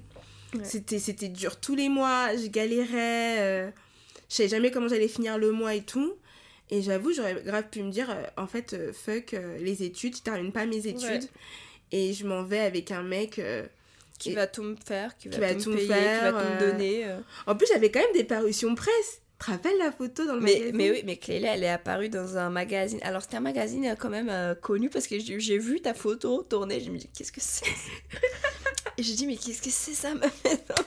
[0.57, 0.63] Ouais.
[0.65, 3.39] C'était, c'était dur tous les mois, je galérais.
[3.39, 3.71] euh,
[4.29, 6.15] je savais jamais comment j'allais finir le mois et tout.
[6.71, 10.15] Et j'avoue, j'aurais grave pu me dire, euh, en fait, euh, fuck euh, les études,
[10.17, 11.01] je termine pas mes études.
[11.03, 11.19] Ouais.
[11.91, 13.39] Et je m'en vais avec un mec.
[14.17, 16.33] Qui Et- va tout me faire, qui va, qui va tout, me payer, faire, qui
[16.33, 17.05] va tout me donner.
[17.47, 19.21] En plus, j'avais quand même des parutions presse.
[19.37, 21.69] Tu te rappelles la photo dans le Mais, magazine mais oui, mais Clélia, elle est
[21.69, 22.99] apparue dans un magazine.
[23.03, 26.41] Alors, c'était un magazine quand même euh, connu parce que j'ai j'ai vu ta photo
[26.43, 26.79] tourner.
[26.79, 27.65] Je me dis, qu'est-ce que c'est?
[28.97, 30.85] Et je dis, mais qu'est-ce que c'est ça, ma maison?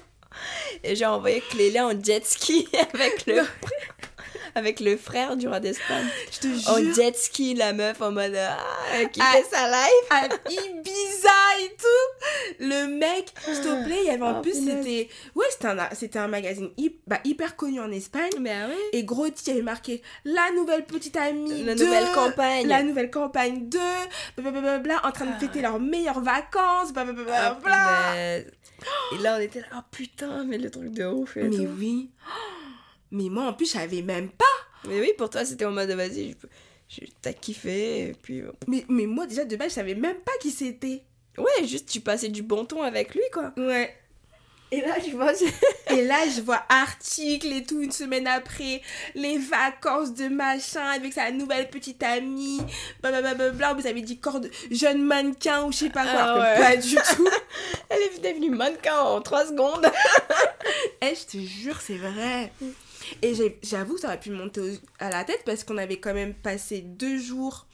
[0.85, 3.43] Et j'ai envoyé Clélia en jet ski avec le,
[4.55, 6.07] avec le frère du roi d'Espagne.
[6.33, 6.95] Je te En jure.
[6.95, 9.33] jet ski, la meuf en mode, ah, qui Ah.
[9.33, 9.87] fait sa live.
[10.11, 11.29] à Ibiza
[11.61, 12.61] et tout.
[12.61, 15.09] Le mec, s'il te plaît, il y avait en Oh, plus, c'était.
[15.35, 18.31] Ouais, c'était un, c'était un magazine hy- bah, hyper connu en Espagne.
[18.41, 18.75] Mais ah ouais.
[18.93, 21.65] Et gros, il y avait marqué La nouvelle petite amie.
[21.65, 22.67] La de- nouvelle campagne.
[22.67, 23.79] La nouvelle campagne 2.
[24.39, 25.41] Blablabla, en train de Ah.
[25.41, 26.89] fêter leurs meilleures vacances.
[26.97, 27.55] Ah, Blablabla.
[27.63, 28.53] punaise.
[29.13, 31.37] Et là, on était là, oh putain, mais le truc de ouf.
[31.37, 31.69] et Mais tout.
[31.79, 32.11] oui.
[33.11, 34.45] Mais moi, en plus, je savais même pas.
[34.89, 36.37] Mais oui, pour toi, c'était en mode, vas-y,
[37.21, 38.43] t'as kiffé, et puis...
[38.67, 41.03] Mais, mais moi, déjà, de base, je savais même pas qui c'était.
[41.37, 43.53] Ouais, juste, tu passais du bon ton avec lui, quoi.
[43.57, 43.95] Ouais.
[44.71, 45.33] Et là, je vois...
[45.91, 48.83] Et là, je vois article et tout, une semaine après,
[49.15, 52.61] les vacances de machin avec sa nouvelle petite amie,
[53.03, 56.59] blablabla, vous avez dit corps de jeune mannequin ou je sais pas quoi, Ah ouais.
[56.63, 57.29] pas du tout.
[57.89, 59.87] Elle est devenue mannequin en 3 secondes.
[61.01, 62.53] Eh, je te jure, c'est vrai.
[63.23, 63.33] Et
[63.63, 67.19] j'avoue, ça aurait pu monter à la tête parce qu'on avait quand même passé deux
[67.19, 67.67] jours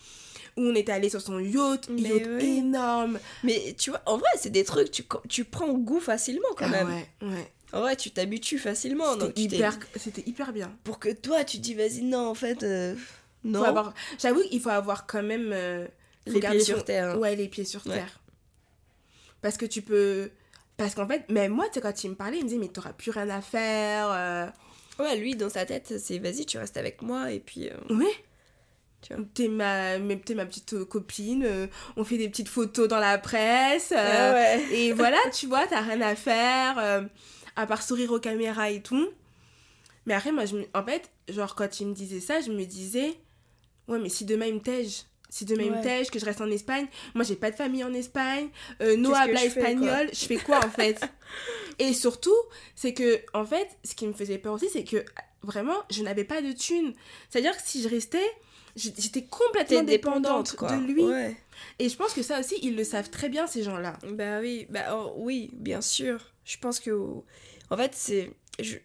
[0.57, 2.59] où on était allé sur son yacht, Mais yacht oui.
[2.59, 3.19] énorme.
[3.43, 6.85] Mais tu vois, en vrai, c'est des trucs, tu, tu prends goût facilement, quand Ah
[6.85, 6.87] même.
[6.89, 7.53] ouais, ouais.
[7.73, 9.19] En vrai, tu t'habitues facilement.
[9.19, 9.79] C'était hyper,
[10.27, 10.73] hyper bien.
[10.85, 12.63] Pour que toi, tu dis, vas-y, non, en fait...
[12.63, 12.95] euh,
[13.43, 13.65] non.
[13.65, 15.87] Avoir, j'avoue qu'il faut avoir quand même euh,
[16.27, 17.11] Les pieds son- sur terre.
[17.11, 17.19] hein.
[17.19, 17.95] Ouais, les pieds sur Ouais.
[17.95, 18.21] terre.
[19.43, 20.31] Parce que tu peux.
[20.77, 22.69] Parce qu'en fait, même moi, tu sais, quand il me parlait, il me disait, mais
[22.69, 24.09] t'auras plus rien à faire.
[24.11, 24.47] euh.
[24.99, 27.69] Ouais, lui, dans sa tête, c'est vas-y, tu restes avec moi, et puis...
[27.69, 28.13] euh, Ouais.
[29.03, 29.25] Tu vois.
[29.35, 31.67] T'es ma, t'es ma petite euh, copine, euh,
[31.97, 33.93] on fait des petites photos dans la presse.
[33.95, 34.63] euh, ouais.
[34.73, 37.03] Et voilà, tu vois, t'as rien à faire, euh,
[37.57, 39.09] à part sourire aux caméras et tout.
[40.07, 43.15] Mais après, moi, je en fait, genre, quand il me disait ça, je me disais,
[43.89, 45.03] ouais, mais si demain il me tège,
[45.35, 45.83] si demain il me Ouais.
[45.83, 49.15] tège, que je reste en Espagne, moi, j'ai pas de famille en Espagne, euh, que
[49.17, 51.01] habla je fais, quoi espagnol, je fais quoi en fait
[51.81, 52.37] Et surtout,
[52.77, 55.05] c'est que, en fait, ce qui me faisait peur aussi, c'est que
[55.43, 56.95] vraiment, je n'avais pas de thunes.
[57.29, 58.23] C'est-à-dire que si je restais,
[58.77, 61.03] j'étais complètement dépendante, de lui.
[61.05, 61.37] Ouais.
[61.81, 63.99] Et je pense que ça aussi, ils le savent très bien, ces gens-là.
[64.13, 66.33] Bah oui, bah oh, oui, bien sûr.
[66.45, 66.93] Je pense que.
[67.71, 68.31] En fait, c'est.
[68.61, 68.77] Je,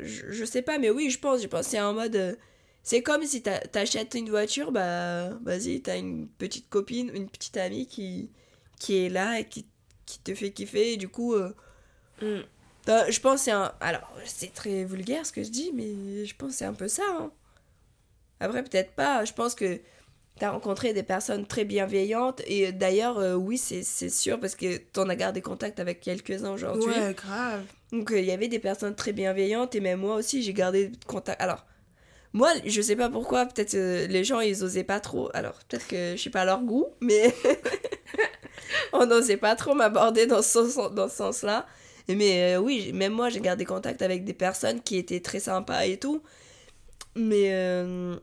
[0.00, 1.40] je, je sais pas, mais oui, je pense.
[1.42, 2.36] Je pense c'est en mode.
[2.84, 7.56] C'est comme si t'a- t'achètes une voiture, bah vas-y, t'as une petite copine, une petite
[7.56, 8.30] amie qui,
[8.80, 9.66] qui est là et qui,
[10.04, 10.94] qui te fait kiffer.
[10.94, 11.54] Et du coup, euh,
[12.20, 12.42] Mm.
[13.08, 13.72] je pense que c'est un.
[13.80, 16.88] Alors, c'est très vulgaire ce que je dis, mais je pense que c'est un peu
[16.88, 17.02] ça.
[17.18, 17.30] hein.
[18.40, 19.24] Après, peut-être pas.
[19.24, 19.80] Je pense que
[20.38, 22.42] t'as rencontré des personnes très bienveillantes.
[22.46, 26.50] Et d'ailleurs, euh, oui, c'est c'est sûr, parce que t'en as gardé contact avec quelques-uns
[26.50, 26.90] aujourd'hui.
[26.92, 27.62] Ouais, grave.
[27.92, 29.74] Donc, euh, il y avait des personnes très bienveillantes.
[29.76, 31.40] Et même moi aussi, j'ai gardé contact.
[31.40, 31.64] Alors,
[32.32, 33.46] moi, je sais pas pourquoi.
[33.46, 35.30] Peut-être euh, les gens, ils osaient pas trop.
[35.34, 37.34] Alors, peut-être que je suis pas à leur goût, mais.
[38.94, 41.66] On n'osait pas trop m'aborder dans ce, dans ce sens-là.
[42.08, 45.84] Mais euh, oui, même moi, j'ai gardé contact avec des personnes qui étaient très sympas
[45.84, 46.22] et tout.
[47.14, 48.16] Mais euh,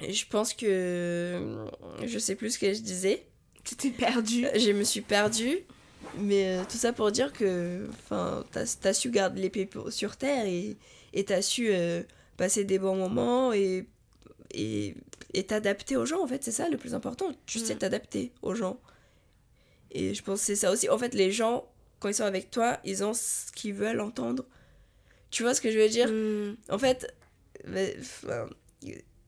[0.00, 1.66] je pense que.
[2.04, 3.26] Je sais plus ce que je disais.
[3.64, 4.46] Tu t'es perdue.
[4.54, 5.58] Je me suis perdue.
[6.18, 7.86] Mais euh, tout ça pour dire que.
[8.04, 10.76] Enfin, t'as as su garder les pieds sur terre et
[11.12, 12.02] et t'as su euh,
[12.36, 13.86] passer des bons moments et.
[14.54, 14.94] Et
[15.46, 17.30] t'adapter aux gens, en fait, c'est ça le plus important.
[17.44, 17.78] Tu sais Mm.
[17.78, 18.80] t'adapter aux gens.
[19.90, 20.88] Et je pense que c'est ça aussi.
[20.88, 21.68] En fait, les gens,
[21.98, 24.46] quand ils sont avec toi, ils ont ce qu'ils veulent entendre.
[25.30, 26.10] Tu vois ce que je veux dire?
[26.10, 26.56] Mm.
[26.70, 27.12] En fait,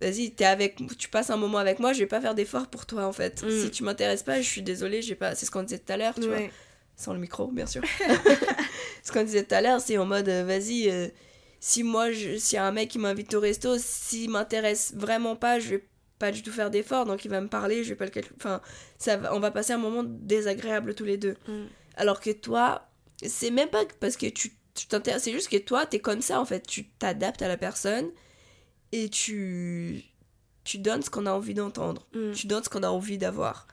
[0.00, 2.86] vas-y, t'es avec, tu passes un moment avec moi, je vais pas faire d'efforts pour
[2.86, 3.42] toi en fait.
[3.42, 3.50] Mm.
[3.50, 5.34] Si tu m'intéresses pas, je suis désolée, j'ai pas.
[5.34, 6.38] C'est ce qu'on disait tout à l'heure, tu vois.
[6.96, 7.82] Sans le micro, bien sûr.
[9.04, 11.08] ce qu'on disait tout à l'heure, c'est en mode, euh, vas-y, euh,
[11.60, 15.36] si moi, je, s'il y a un mec qui m'invite au resto, s'il m'intéresse vraiment
[15.36, 15.88] pas, je vais
[16.18, 18.36] pas du tout faire d'efforts, donc il va me parler, je vais pas le calculer.
[18.38, 18.60] Enfin,
[18.98, 21.36] ça va, on va passer un moment désagréable tous les deux.
[21.46, 21.66] Mm.
[21.96, 22.88] Alors que toi,
[23.24, 26.40] c'est même pas parce que tu tu t'intéresses, c'est juste que toi, t'es comme ça
[26.40, 26.64] en fait.
[26.66, 28.10] Tu t'adaptes à la personne
[28.92, 30.04] et tu,
[30.62, 32.06] tu donnes ce qu'on a envie d'entendre.
[32.14, 32.32] Mm.
[32.32, 33.66] Tu donnes ce qu'on a envie d'avoir.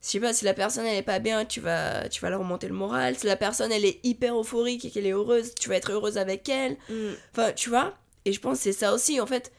[0.00, 2.40] Je sais pas, si la personne elle est pas bien, tu vas, tu vas leur
[2.40, 3.16] remonter le moral.
[3.16, 6.18] Si la personne elle est hyper euphorique et qu'elle est heureuse, tu vas être heureuse
[6.18, 6.76] avec elle.
[6.88, 7.12] Mm.
[7.32, 7.96] Enfin, tu vois?
[8.24, 9.52] Et je pense que c'est ça aussi, en fait.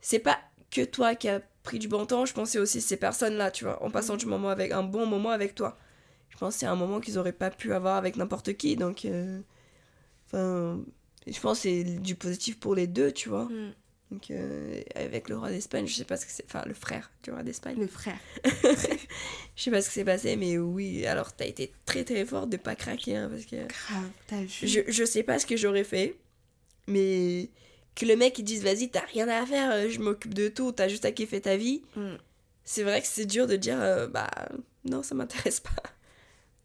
[0.00, 0.38] C'est pas
[0.70, 3.82] que toi qui as pris du bon temps, je c'est aussi ces personnes-là, tu vois,
[3.82, 5.78] en passant du moment avec un bon moment avec toi.
[6.30, 9.04] Je pense c'est un moment qu'ils auraient pas pu avoir avec n'importe qui, donc...
[9.04, 9.40] euh,
[10.26, 10.80] Enfin...
[11.26, 13.44] je pense que c'est du positif pour les deux, tu vois.
[13.44, 13.74] Mm.
[14.10, 16.44] Donc, euh, avec le roi d'Espagne, je sais pas ce que c'est.
[16.44, 17.76] Enfin, le frère du roi d'Espagne.
[17.78, 18.18] Le frère.
[19.56, 22.50] Je sais pas ce qui s'est passé, mais oui, alors t'as été très très forte
[22.50, 23.56] de pas craquer, hein, parce que.
[23.56, 24.48] Grave, t'as vu.
[24.68, 26.14] Je, je sais pas ce que j'aurais fait,
[26.86, 27.48] mais
[27.96, 30.70] que le mec il dise vas-y, t'as rien à faire, euh, je m'occupe de tout,
[30.70, 31.82] t'as juste à kiffer ta vie.
[31.96, 32.16] Mm.
[32.64, 34.30] C'est vrai que c'est dur de dire euh, bah
[34.84, 35.70] non, ça m'intéresse pas.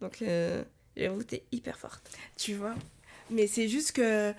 [0.01, 0.63] Donc, euh,
[0.97, 2.11] j'avoue, t'es hyper forte.
[2.37, 2.75] Tu vois
[3.29, 4.33] Mais c'est juste que.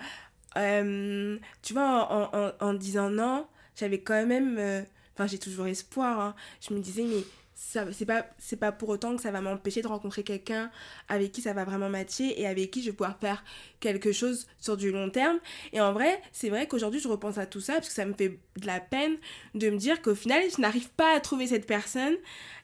[0.57, 3.45] Euh, tu vois, en, en, en disant non,
[3.79, 4.57] j'avais quand même.
[4.59, 4.81] euh,
[5.15, 6.19] Enfin, j'ai toujours espoir.
[6.19, 6.35] hein.
[6.67, 7.23] Je me disais, mais
[7.55, 10.71] c'est pas, c'est pas pour autant que ça va m'empêcher de rencontrer quelqu'un
[11.07, 13.43] avec qui ça va vraiment matcher et avec qui je vais pouvoir faire
[13.79, 15.37] quelque chose sur du long terme.
[15.71, 18.13] Et en vrai, c'est vrai qu'aujourd'hui, je repense à tout ça parce que ça me
[18.13, 19.17] fait de la peine
[19.53, 22.15] de me dire qu'au final, je n'arrive pas à trouver cette personne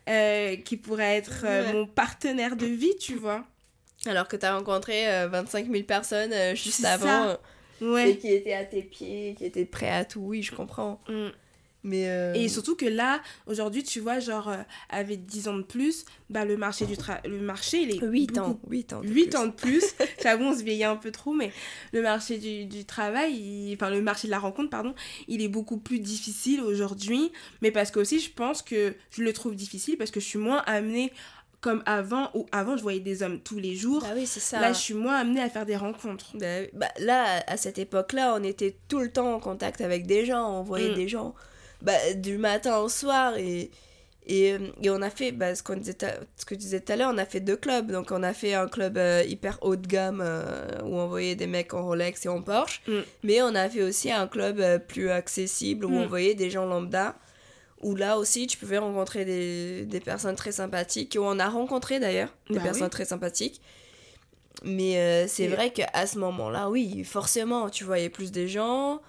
[0.09, 1.73] euh, qui pourrait être euh, Ouais.
[1.73, 3.45] mon partenaire de vie, tu vois.
[4.07, 7.37] Alors que t'as rencontré euh, 25 000 personnes juste avant
[7.81, 8.11] Ouais.
[8.11, 11.01] et qui étaient à tes pieds, qui étaient prêts à tout, oui, je comprends.
[11.09, 11.27] Mm.
[11.83, 12.09] Mais.
[12.09, 14.57] euh, Et surtout que là, aujourd'hui, tu vois, genre, euh,
[14.89, 18.33] avec 10 ans de plus, bah, le marché du tra- le marché, il est 8
[18.33, 18.99] beaucoup- ans, 8 ans.
[18.99, 19.37] de 8 plus.
[19.37, 19.81] ans de plus.
[20.21, 21.53] J'avoue, on se vieillit un peu trop, mais
[21.93, 24.93] le marché du, du travail, il- enfin, le marché de la rencontre, pardon,
[25.29, 27.31] il est beaucoup plus difficile aujourd'hui.
[27.61, 30.39] Mais parce que aussi, je pense que je le trouve difficile parce que je suis
[30.39, 31.13] moins amenée
[31.61, 34.01] comme avant, où avant, je voyais des hommes tous les jours.
[34.01, 34.59] Bah oui, c'est ça.
[34.61, 36.27] Là, je suis moins amenée à faire des rencontres.
[36.35, 36.45] Bah.
[36.73, 40.59] Bah, là, à cette époque-là, on était tout le temps en contact avec des gens,
[40.59, 40.95] on voyait Mm.
[40.95, 41.35] des gens
[41.81, 43.71] bah, du matin au soir et,
[44.27, 45.97] et, euh, et on a fait, bah, ce, qu'on disait
[46.37, 47.91] ce que je disais tout à l'heure, on a fait deux clubs.
[47.91, 51.35] Donc on a fait un club euh, hyper haut de gamme euh, où on voyait
[51.35, 52.99] des mecs en Rolex et en Porsche, Mm.
[53.23, 55.97] mais on a fait aussi un club euh, plus accessible où Mm.
[56.03, 57.15] on voyait des gens lambda.
[57.81, 61.99] Où là aussi, tu pouvais rencontrer des, des personnes très sympathiques, où on a rencontré
[61.99, 62.89] d'ailleurs des Bah personnes oui.
[62.89, 63.61] très sympathiques.
[64.63, 69.01] Mais euh, c'est Et- vrai qu'à ce moment-là, oui, forcément, tu voyais plus des gens.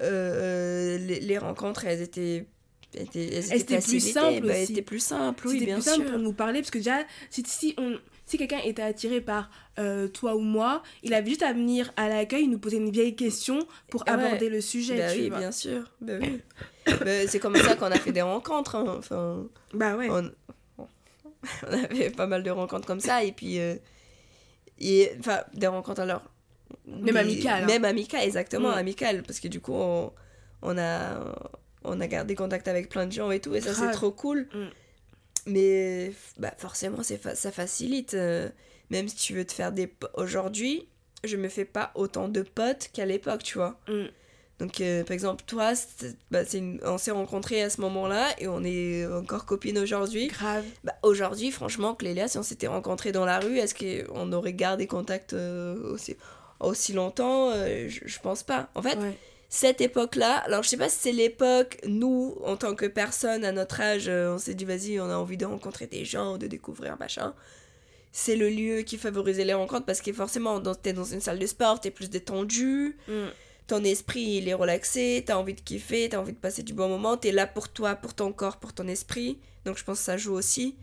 [0.00, 2.46] euh, les, les rencontres, elles étaient.
[2.94, 4.56] étaient- elles étaient, étaient plus simples bah, aussi.
[4.62, 7.04] elles étaient plus simples, oui, C'était bien plus simple pour nous parler parce que déjà,
[7.30, 7.96] si, si, on,
[8.26, 12.08] si quelqu'un était attiré par euh, toi ou moi, il avait juste à venir à
[12.08, 13.58] l'accueil nous poser une vieille question
[13.90, 14.10] pour Ouais.
[14.12, 14.96] aborder le sujet.
[14.96, 15.38] Bah tu oui, vois.
[15.38, 15.90] bien sûr.
[16.00, 16.40] Bah oui.
[16.86, 18.76] Bah, c'est comme ça qu'on a fait des rencontres.
[18.76, 18.96] hein.
[18.98, 20.08] Enfin, Bah ouais.
[20.10, 20.30] on...
[21.68, 23.24] on avait pas mal de rencontres comme ça.
[23.24, 23.58] Et puis.
[23.58, 23.76] euh,
[24.80, 26.22] et, enfin, des rencontres alors.
[26.86, 27.66] Même amicales, hein.
[27.66, 28.78] Même amicales, exactement, Mm.
[28.78, 29.22] amicales.
[29.22, 30.12] Parce que du coup, on,
[30.62, 31.34] on a.
[31.86, 34.48] On a gardé contact avec plein de gens et tout, et ça c'est trop cool.
[34.54, 34.64] Mm.
[35.46, 38.14] Mais bah, forcément, ça facilite.
[38.14, 38.48] euh,
[38.90, 39.92] même si tu veux te faire des.
[40.14, 40.86] Aujourd'hui,
[41.24, 43.78] je me fais pas autant de potes qu'à l'époque, tu vois.
[43.88, 44.04] Mm.
[44.60, 45.72] Donc, euh, par exemple, toi,
[46.30, 50.28] bah, c'est une- on s'est rencontrés à ce moment-là et on est encore copines aujourd'hui.
[50.28, 50.64] Grave.
[50.84, 54.86] Bah, aujourd'hui, franchement, Clélia, si on s'était rencontrés dans la rue, est-ce qu'on aurait gardé
[54.86, 56.14] contact euh, aussi,
[56.60, 58.68] aussi longtemps je, je pense pas.
[58.74, 59.18] En fait, Ouais.
[59.54, 63.52] Cette époque-là, alors je sais pas si c'est l'époque, nous, en tant que personne à
[63.52, 66.48] notre âge, euh, on s'est dit, vas-y, on a envie de rencontrer des gens, de
[66.48, 67.34] découvrir machin.
[68.10, 71.46] C'est le lieu qui favorisait les rencontres parce que forcément, t'es dans une salle de
[71.46, 73.26] sport, t'es plus détendu Mm.
[73.68, 76.88] ton esprit il est relaxé, t'as envie de kiffer, t'as envie de passer du bon
[76.88, 79.38] moment, t'es là pour toi, pour ton corps, pour ton esprit.
[79.64, 80.74] Donc je pense que ça joue aussi.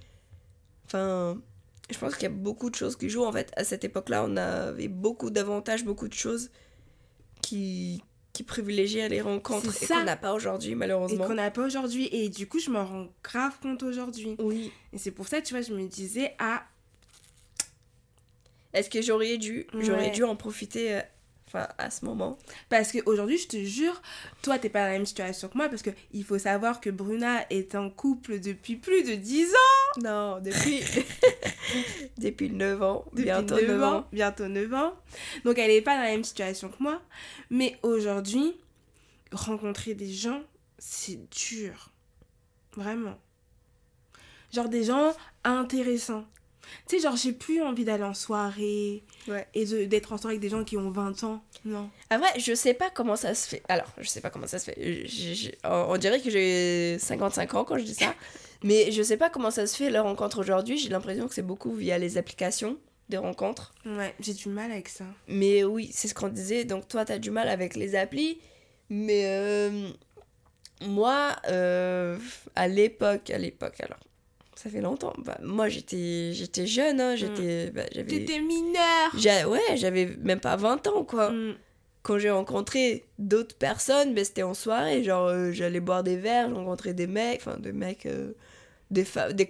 [0.86, 1.38] Enfin,
[1.89, 3.26] je pense qu'il y a beaucoup de choses qui jouent.
[3.26, 6.51] En fait, à cette époque-là, on avait beaucoup d'avantages, beaucoup de choses
[7.41, 8.01] qui,
[8.34, 11.27] qui privilégiaient les rencontres et qu'on n'a pas aujourd'hui, Et malheureusement.
[11.27, 12.07] qu'on n'a pas aujourd'hui.
[12.11, 14.36] Et du coup, je m'en rends grave compte aujourd'hui.
[14.39, 14.71] Oui.
[14.93, 16.63] Et c'est pour ça, tu vois, je me disais, ah,
[18.73, 21.01] Est-ce que j'aurais dû, j'aurais dû en profiter euh,
[21.53, 22.37] enfin, à ce moment
[22.69, 24.01] Parce qu'aujourd'hui, je te jure,
[24.41, 26.89] toi, t'es pas dans la même situation que moi, parce que il faut savoir que
[26.89, 30.01] Bruna est en couple depuis plus de 10 ans.
[30.01, 30.81] Non, depuis,
[32.17, 34.07] depuis 9 ans, Depuis bientôt 9 9 ans.
[34.11, 34.93] Bientôt 9 ans.
[35.45, 37.01] Donc, elle est pas dans la même situation que moi.
[37.49, 38.55] Mais aujourd'hui,
[39.31, 40.41] rencontrer des gens,
[40.77, 41.91] c'est dur.
[42.75, 43.17] Vraiment.
[44.53, 46.25] Genre des gens intéressants.
[46.88, 49.47] Tu sais, genre, j'ai plus envie d'aller en soirée Ouais.
[49.53, 51.43] et d'être en soirée avec des gens qui ont 20 ans.
[51.65, 51.89] Non.
[52.09, 53.61] Ah vrai, je sais pas comment ça se fait.
[53.69, 55.05] Alors, je sais pas comment ça se fait.
[55.63, 58.13] On on dirait que j'ai 55 ans quand je dis ça.
[58.63, 60.78] Mais je sais pas comment ça se fait la rencontre aujourd'hui.
[60.78, 62.78] J'ai l'impression que c'est beaucoup via les applications
[63.09, 63.74] de rencontres.
[63.86, 65.03] Ouais, j'ai du mal avec ça.
[65.28, 66.63] Mais oui, c'est ce qu'on disait.
[66.63, 68.39] Donc toi, t'as du mal avec les applis.
[68.89, 69.89] Mais euh,
[70.82, 72.17] moi, euh,
[72.55, 73.99] à l'époque, à l'époque, alors,
[74.62, 75.14] ça fait longtemps.
[75.26, 76.99] Bah, moi, j'étais j'étais jeune.
[77.01, 79.12] Hein, j'étais, bah, j'avais, T'étais mineur.
[79.18, 81.55] j'a- ouais, j'avais même pas 20 ans, quoi Mm.
[82.03, 85.03] quand j'ai rencontré d'autres personnes, ben, c'était en soirée.
[85.03, 88.34] Genre, euh, j'allais boire des verres, j'ai rencontré des mecs, enfin, des mecs, euh,
[88.91, 89.45] des, fa- des,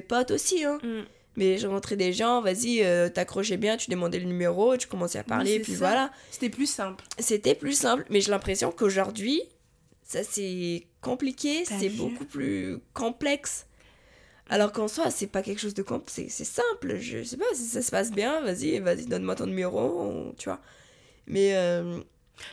[0.00, 0.78] potes aussi, hein.
[0.82, 1.02] Mm.
[1.38, 5.18] Mais je rentrais des gens, vas-y, euh, t'accrochais bien, tu demandais le numéro, tu commençais
[5.18, 5.78] à parler, Oui, et c'est puis ça.
[5.78, 6.10] voilà.
[6.30, 7.04] C'était plus simple.
[7.18, 9.42] C'était plus simple, mais j'ai l'impression qu'aujourd'hui,
[10.02, 13.65] ça c'est compliqué, c'est beaucoup plus complexe.
[14.48, 16.98] Alors qu'en soi, c'est pas quelque chose de complexe, c'est simple.
[16.98, 20.48] Je sais pas si ça se passe bien, vas-y, vas-y, donne-moi ton numéro, on- tu
[20.48, 20.60] vois.
[21.26, 22.00] Mais euh,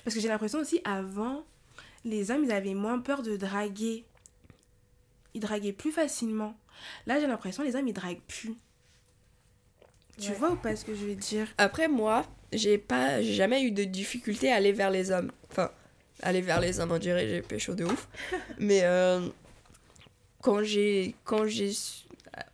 [0.03, 1.43] Parce que j'ai l'impression aussi, avant,
[2.05, 4.05] les hommes, ils avaient moins peur de draguer.
[5.35, 6.55] Ils draguaient plus facilement.
[7.05, 8.55] Là, j'ai l'impression, les hommes, ils draguent plus.
[10.19, 10.35] Tu Ouais.
[10.37, 11.47] vois ou pas ce que je veux dire?
[11.57, 15.31] Après, moi, j'ai pas, j'ai jamais eu de difficulté à aller vers les hommes.
[15.51, 15.71] Enfin,
[16.21, 18.07] aller vers les hommes, on dirait, j'ai pécho de ouf.
[18.59, 19.27] Mais euh,
[20.43, 22.05] quand j'ai, quand j'ai, su-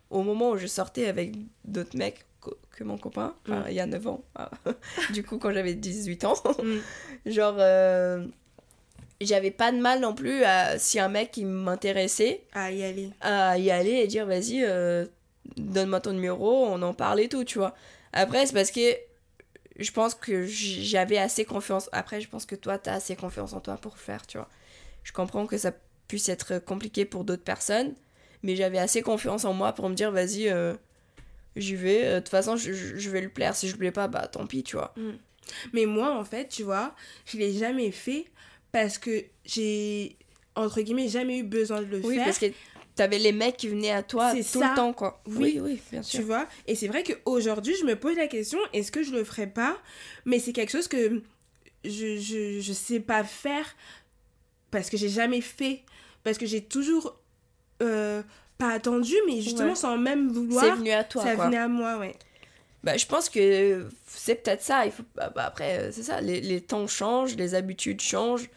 [0.09, 1.33] au moment où je sortais avec
[1.65, 2.25] d'autres mecs
[2.71, 3.65] que mon copain, enfin, Mm.
[3.69, 4.49] il y a 9 ans, ah,
[5.11, 6.77] du coup, quand j'avais 18 ans, Mm.
[7.29, 8.25] genre, euh,
[9.21, 13.09] j'avais pas de mal non plus à, si un mec, il m'intéressait, À y aller.
[13.21, 15.05] à y aller et dire vas-y euh,
[15.57, 17.73] donne-moi ton numéro on en parle et tout tu vois
[18.13, 18.79] après c'est parce que
[19.77, 23.59] je pense que j'avais assez confiance après je pense que toi t'as assez confiance en
[23.59, 24.47] toi pour faire tu vois
[25.03, 25.71] je comprends que ça
[26.09, 27.93] puisse être compliqué pour d'autres personnes
[28.43, 30.73] mais j'avais assez confiance en moi pour me dire vas-y euh,
[31.55, 34.07] j'y vais Euh, de toute façon je, vais le plaire si je le plais pas
[34.09, 34.93] bah tant pis tu vois
[35.73, 36.93] Mais moi, en fait, tu vois,
[37.25, 38.25] je l'ai jamais fait
[38.71, 40.15] parce que j'ai,
[40.55, 42.25] entre guillemets, jamais eu besoin de le oui faire.
[42.25, 42.45] parce que
[42.95, 44.69] t'avais les mecs qui venaient à toi tout ça.
[44.69, 45.35] le temps quoi Oui.
[45.35, 48.59] oui oui bien Tu sûr vois Et c'est vrai qu'aujourd'hui, je me pose la question,
[48.73, 49.77] est-ce que je le ferais pas?
[50.25, 51.21] Mais c'est quelque chose que
[51.83, 53.65] je, je, je sais pas faire
[54.69, 55.81] parce que j'ai jamais fait.
[56.23, 57.15] Parce que j'ai toujours
[57.81, 58.21] euh,
[58.57, 59.75] pas attendu, mais justement Ouais.
[59.75, 60.63] sans même vouloir.
[60.65, 62.15] c'est venu à toi ça quoi venait à moi, ouais.
[62.83, 64.85] Bah, je pense que c'est peut-être ça.
[64.85, 65.03] Il faut...
[65.15, 66.21] bah, bah, après, euh, c'est ça.
[66.21, 68.49] Les, les temps changent, les habitudes changent,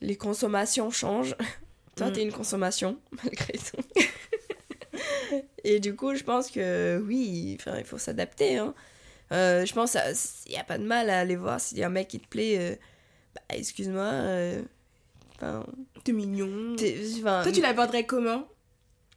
[0.00, 1.34] les consommations changent.
[1.96, 2.12] Toi, Mm.
[2.12, 3.82] t'es une consommation, malgré tout.
[5.64, 8.56] Et du coup, je pense que oui, il faut s'adapter.
[8.58, 8.74] Hein.
[9.32, 9.92] Euh, je pense
[10.44, 12.20] qu'il n'y a pas de mal à aller voir s'il y a un mec qui
[12.20, 12.56] te plaît.
[12.58, 12.76] euh,
[13.34, 14.02] bah, excuse-moi.
[14.04, 14.62] euh,
[15.36, 15.66] enfin,
[16.04, 16.76] T'es mignon.
[16.76, 18.46] t'es- enfin, Toi, tu l'aborderais comment?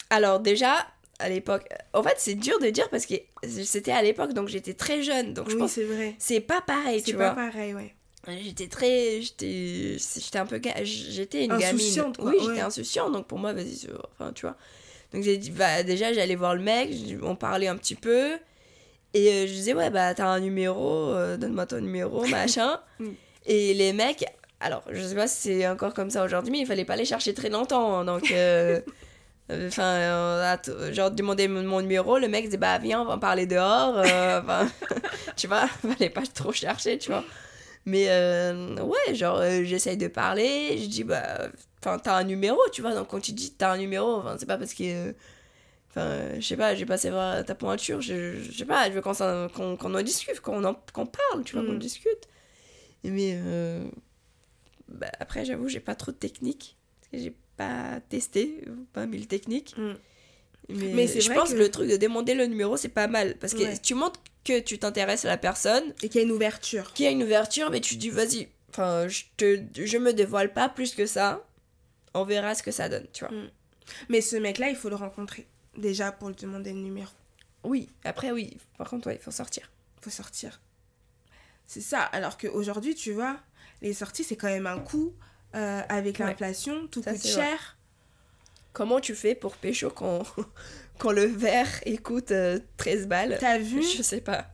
[0.10, 0.88] Alors déjà,
[1.20, 3.14] à l'époque, en fait c'est dur de dire parce que
[3.48, 6.16] c'était à l'époque donc j'étais très jeune donc je Oui, pense c'est vrai.
[6.20, 7.46] c'est pas pareil tu C'est pas vois.
[7.50, 7.94] pareil, ouais.
[8.44, 11.76] J'étais très, j'étais, j'étais un peu, ga- j'étais une gamine.
[11.82, 12.46] Insouciante, quoi, Oui, ouais.
[12.50, 14.58] j'étais insouciante donc pour moi vas-y, enfin tu vois.
[15.14, 16.92] Donc j'ai dit bah déjà j'allais voir le mec,
[17.24, 18.34] on parlait un petit peu
[19.14, 22.80] et euh, je disais ouais bah t'as un numéro, euh, donne-moi ton numéro machin.
[23.48, 24.24] Et les mecs,
[24.62, 27.06] alors je sais pas si c'est encore comme ça aujourd'hui mais il fallait pas les
[27.06, 28.32] chercher très longtemps hein, donc.
[28.32, 28.80] euh,
[29.68, 33.46] Enfin, euh, genre demander mon numéro, le mec disait bah viens on va en parler
[33.46, 34.40] dehors, euh,
[35.36, 37.26] tu vois, fallait pas trop chercher, tu vois.
[37.86, 41.50] Mais euh, ouais, genre euh, j'essaye de parler, je dis bah
[41.84, 44.46] enfin t'as un numéro, tu vois, donc quand tu dis t'as un numéro, enfin c'est
[44.46, 45.12] pas parce que euh,
[45.90, 49.02] enfin je sais pas, j'ai passé voir ta pointure, je, je sais pas, je veux
[49.02, 51.80] qu'on qu'on en discute, qu'on en- qu'on parle, tu vois, qu'on Mm.
[51.80, 52.30] discute.
[53.04, 53.84] Mais euh,
[54.92, 56.78] bah, après j'avoue, j'ai pas trop de technique,
[57.14, 58.64] j'ai pas testé,
[58.94, 59.76] pas mille techniques.
[59.78, 59.94] Mm.
[60.70, 63.08] Mais, Mais je vrai pense que- que le truc de demander le numéro, c'est pas
[63.08, 63.36] mal.
[63.40, 63.78] Parce que Ouais.
[63.80, 66.94] tu montres que tu t'intéresses à la personne, Et qu'il y a une ouverture.
[66.94, 70.54] qu'il y a une ouverture, mais tu dis, vas-y, enfin, je, te, je me dévoile
[70.54, 71.46] pas plus que ça.
[72.14, 73.34] On verra ce que ça donne, tu vois.
[74.10, 75.46] Mais ce mec-là, il faut le rencontrer.
[75.78, 77.12] Déjà, pour lui demander le numéro.
[77.64, 78.58] Oui, après, oui.
[78.78, 79.70] Par contre, ouais, il faut sortir.
[80.02, 80.62] faut sortir.
[81.68, 82.02] C'est ça.
[82.02, 83.40] Alors qu'aujourd'hui, tu vois,
[83.82, 85.14] les sorties, c'est quand même un coût.
[85.54, 86.26] euh, avec Ouais.
[86.28, 87.32] l'inflation, tout Ça, coûte vrai.
[87.32, 87.78] cher.
[88.74, 90.24] Comment tu fais pour pécho quand,
[90.98, 93.38] quand le verre il coûte euh, 13 balles?
[93.40, 93.82] T'as vu?
[93.84, 94.48] Je sais pas.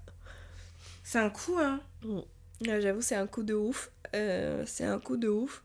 [1.03, 1.79] C'est un coût, hein.
[2.03, 3.91] Ouais, J'avoue, c'est un coup de ouf.
[4.15, 5.61] Euh, c'est un coup de ouf.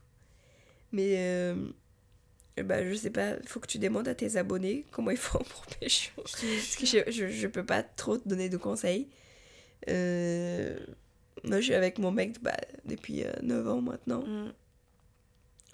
[0.91, 1.55] Mais euh,
[2.63, 5.39] bah, je sais pas, il faut que tu demandes à tes abonnés comment ils font
[5.43, 6.11] pour pécho.
[6.17, 6.35] Parce
[6.75, 9.09] que je, je, je peux pas trop te donner de conseils.
[9.89, 10.77] Euh,
[11.43, 14.21] moi, je suis avec mon mec bah, depuis 9 ans maintenant.
[14.25, 14.53] Mm.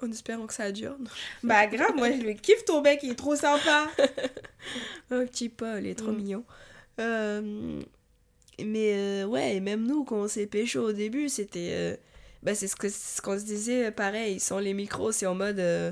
[0.02, 0.96] En espérant que ça dure.
[1.44, 3.90] Bah, grave, moi, je le kiffe ton mec, il est trop sympa.
[5.12, 6.16] Un petit Paul, il est trop Mm.
[6.18, 6.44] mignon.
[7.00, 7.82] Euh,
[8.64, 11.70] mais euh, ouais, et même nous, quand on s'est pécho au début, c'était.
[11.72, 11.96] euh,
[12.44, 15.60] bah, c'est ce que- ce qu'on se disait, pareil, sans les micros, c'est en mode.
[15.60, 15.92] euh,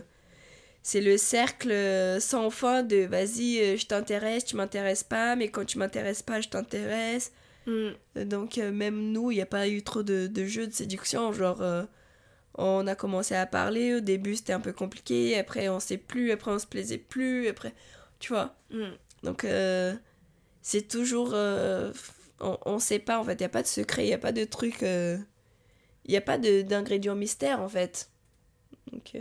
[0.84, 5.50] c'est le cercle euh, sans fin de vas-y, euh, je t'intéresse, tu m'intéresses pas, mais
[5.50, 7.34] quand tu m'intéresses pas, je t'intéresse.
[7.68, 8.24] Mm.
[8.26, 11.32] Donc euh, même nous, il n'y a pas eu trop de, de jeux de séduction.
[11.34, 11.84] Genre, euh,
[12.56, 13.96] on a commencé à parler.
[13.96, 15.38] Au début, c'était un peu compliqué.
[15.38, 16.32] Après, on sait plus.
[16.32, 17.48] Après, on se plaisait plus.
[17.50, 17.74] Après,
[18.20, 18.56] tu vois.
[18.72, 18.92] Mm.
[19.24, 19.96] Donc, euh,
[20.62, 21.32] c'est toujours...
[21.34, 21.94] euh,
[22.40, 23.34] on, on sait pas, en fait.
[23.36, 24.06] Il n'y a pas de secret.
[24.06, 24.82] Il n'y a pas de truc...
[24.82, 28.10] Il n'y a pas d'ingrédients mystères, en fait.
[28.94, 29.14] Donc,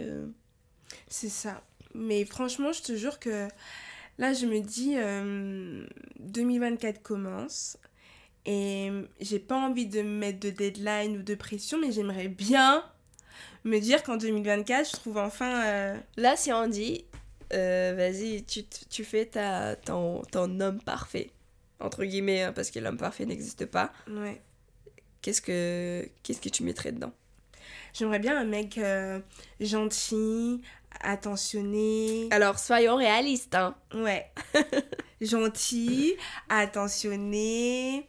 [1.09, 1.63] C'est ça.
[1.95, 3.49] Mais franchement, je te jure que
[4.19, 5.87] là, je me dis, euh,
[6.21, 7.79] 2024 commence
[8.47, 8.91] et
[9.21, 12.83] j'ai pas envie de me mettre de deadline ou de pression, mais j'aimerais bien
[13.65, 15.65] me dire qu'en 2024, je trouve enfin.
[15.67, 17.05] euh, Là, si on dit,
[17.53, 21.31] euh, vas-y, tu, tu fais ta, ton, ton homme parfait,
[21.81, 24.41] entre guillemets, hein, parce que l'homme parfait n'existe pas, ouais.
[25.23, 27.13] qu'est-ce que, qu'est-ce que tu mettrais dedans?
[27.93, 29.19] J'aimerais bien un mec euh,
[29.59, 30.61] gentil,
[31.01, 32.29] attentionné.
[32.31, 33.75] Alors, soyons réalistes, hein.
[33.95, 34.31] Ouais.
[35.21, 36.15] gentil,
[36.49, 38.07] attentionné,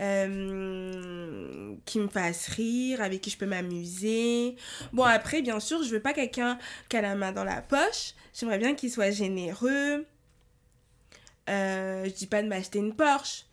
[0.00, 4.56] euh, qui me fasse rire, avec qui je peux m'amuser.
[4.92, 8.14] Bon, après, bien sûr, je veux pas quelqu'un qui a la main dans la poche.
[8.32, 10.06] J'aimerais bien qu'il soit généreux.
[11.48, 13.44] Euh, je dis pas de m'acheter une Porsche.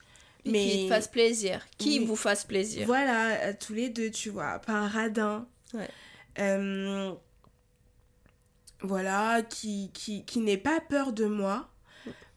[0.45, 0.69] Mais...
[0.69, 1.65] Qui fasse plaisir.
[1.77, 2.05] Qui Oui.
[2.05, 2.85] vous fasse plaisir.
[2.87, 5.47] voilà, tous les deux, tu vois, pas un radin.
[5.73, 5.87] Ouais.
[6.39, 7.13] Euh,
[8.81, 11.67] voilà, qui, qui, qui n'ait pas peur de moi.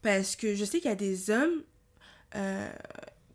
[0.03, 1.63] Parce que je sais qu'il y a des hommes
[2.35, 2.71] euh,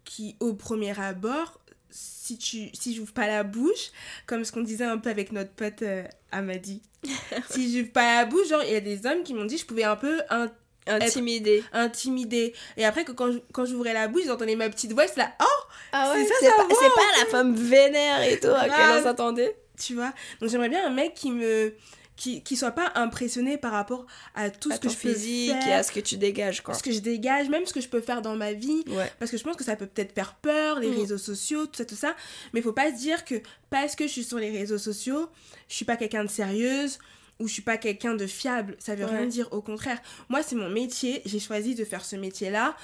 [0.10, 1.60] qui, au premier abord,
[1.92, 3.92] si tu si j'ouvre pas la bouche,
[4.26, 6.82] comme ce qu'on disait un peu avec notre pote euh, Amadi,
[7.52, 9.62] si j'ouvre pas la bouche, genre, il y a des hommes qui m'ont dit que
[9.62, 10.52] je pouvais un peu in-
[10.88, 11.64] Intimidé.
[11.72, 12.54] intimider.
[12.76, 15.46] Et après, que quand, quand j'ouvrais la bouche, j'entendais ma petite voix, c'est là, oh,
[15.92, 18.70] Ah C'est ouais, ça, c'est ça pas, pas la femme vénère et tout à laquelle
[18.72, 19.00] Grave.
[19.00, 19.56] on s'attendait.
[19.78, 20.12] tu vois?
[20.42, 21.76] Donc j'aimerais bien un mec qui me
[22.20, 24.06] qui, qui soit pas impressionné par rapport
[24.36, 26.62] à tout à ce que je peux physique et faire à ce que tu dégages,
[26.62, 26.74] quoi.
[26.74, 28.84] ce que je dégage même ce que je peux faire dans ma vie.
[28.88, 29.10] Ouais.
[29.20, 31.00] parce que je pense que ça peut peut-être faire peur les Mm.
[31.00, 32.16] réseaux sociaux tout ça tout ça.
[32.54, 33.36] Mais faut pas se dire que
[33.70, 35.30] parce que je suis sur les réseaux sociaux
[35.70, 37.00] je suis pas quelqu'un de sérieuse
[37.40, 38.76] ou je suis pas quelqu'un de fiable.
[38.80, 40.02] Ça veut rien dire au contraire.
[40.28, 41.22] Moi c'est mon métier.
[41.26, 42.76] J'ai choisi de faire ce métier là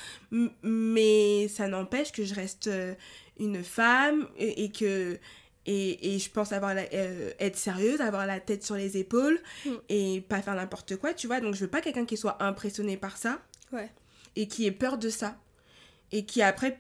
[0.64, 2.94] mais ça n'empêche que je reste euh,
[3.40, 5.18] une femme et, et que
[5.66, 9.40] et, et je pense avoir la- euh, être sérieuse avoir la tête sur les épaules
[9.66, 9.70] Mm.
[9.90, 12.98] et pas faire n'importe quoi tu vois donc je veux pas quelqu'un qui soit impressionné
[12.98, 13.40] par ça
[13.72, 13.90] Ouais.
[14.36, 15.36] et qui ait peur de ça
[16.12, 16.80] et qui après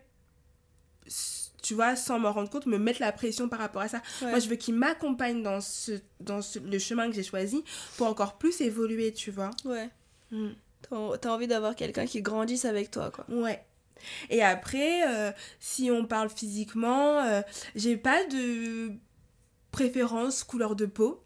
[1.62, 4.30] tu vois sans m'en rendre compte me mettre la pression par rapport à ça Ouais.
[4.30, 7.64] moi je veux qu'il m'accompagne dans ce dans ce- le chemin que j'ai choisi
[7.98, 9.90] pour encore plus évoluer tu vois Ouais.
[10.32, 10.50] Mm.
[10.88, 13.26] T'as t'as envie d'avoir quelqu'un qui grandisse avec toi, quoi.
[13.30, 13.64] Ouais.
[14.30, 17.42] Et après, euh, si on parle physiquement, euh,
[17.76, 18.92] j'ai pas de
[19.72, 21.24] préférence couleur de peau.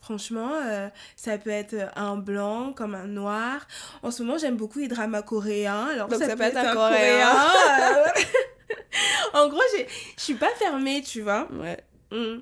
[0.00, 3.66] Franchement, euh, ça peut être un blanc comme un noir.
[4.02, 5.86] En ce moment, j'aime beaucoup les dramas coréens.
[5.86, 7.34] Alors Donc ça peut être un Coréen.
[9.34, 11.48] en gros, je suis pas fermée, tu vois.
[11.52, 11.78] Ouais.
[12.12, 12.40] Mm.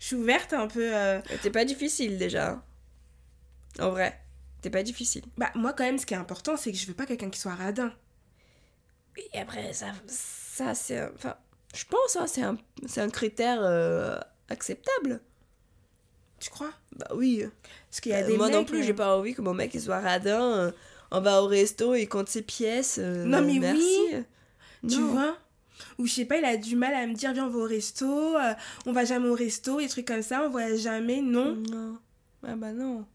[0.00, 0.90] Je suis ouverte un peu.
[1.42, 2.60] T'es pas difficile déjà.
[3.78, 4.18] En vrai.
[4.62, 5.22] T'es pas difficile.
[5.36, 7.38] Bah, moi, quand même, ce qui est important, c'est que je veux pas quelqu'un qui
[7.38, 7.92] soit radin.
[9.32, 11.02] Et après, ça, ça c'est.
[11.14, 11.36] Enfin,
[11.74, 12.56] je pense, hein, c'est un,
[12.96, 15.20] un critère euh, acceptable.
[16.38, 16.70] Tu crois?
[16.96, 17.44] Bah oui.
[17.90, 19.54] Parce qu'il y a Euh, des moi non plus, euh, j'ai pas envie que mon
[19.54, 20.42] mec il soit radin.
[20.58, 20.72] euh,
[21.10, 22.98] on va au resto, il compte ses pièces.
[23.00, 24.00] euh, Non, mais merci.
[24.86, 25.06] Tu Non.
[25.08, 25.36] vois?
[25.98, 27.64] Ou je sais pas, il a du mal à me dire viens on va au
[27.66, 28.54] resto, euh,
[28.86, 31.54] on va jamais au resto, des trucs comme ça, on voyage jamais, non.
[31.54, 31.98] Non.
[32.46, 33.06] Ah bah non.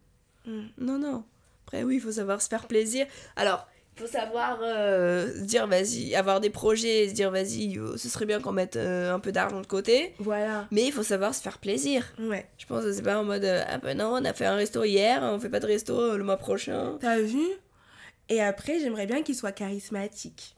[0.46, 0.62] Mm.
[0.80, 1.24] Non, non.
[1.66, 3.06] Après, oui, il faut savoir se faire plaisir.
[3.36, 3.68] Alors,
[4.02, 8.26] faut savoir euh, se dire, vas-y, avoir des projets, se dire, vas-y, euh, ce serait
[8.26, 10.14] bien qu'on mette euh, un peu d'argent de côté.
[10.20, 10.68] Voilà.
[10.72, 12.06] Mais il faut savoir se faire plaisir.
[12.20, 12.50] Ouais.
[12.58, 14.56] Je pense que c'est pas en mode, euh, ah ben non, on a fait un
[14.56, 16.98] resto hier, on fait pas de resto euh, le mois prochain.
[17.00, 17.46] T'as vu?
[18.30, 20.56] Et après, j'aimerais bien qu'il soit charismatique.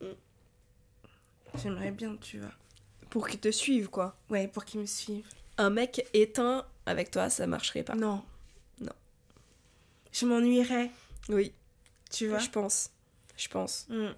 [0.00, 0.06] Mm.
[1.60, 2.52] J'aimerais bien, tu vois.
[3.10, 4.16] Pour qu'ils te suivent, quoi.
[4.30, 5.26] Ouais, pour qu'il me suive.
[5.56, 7.94] Un mec éteint avec toi, ça marcherait pas.
[7.96, 8.22] Non.
[8.80, 8.92] Non.
[10.12, 10.90] Je m'ennuierais,
[11.28, 11.52] Oui,
[12.10, 12.38] tu vois.
[12.38, 12.90] je pense.
[13.36, 13.86] Je pense.
[13.88, 14.08] Mm.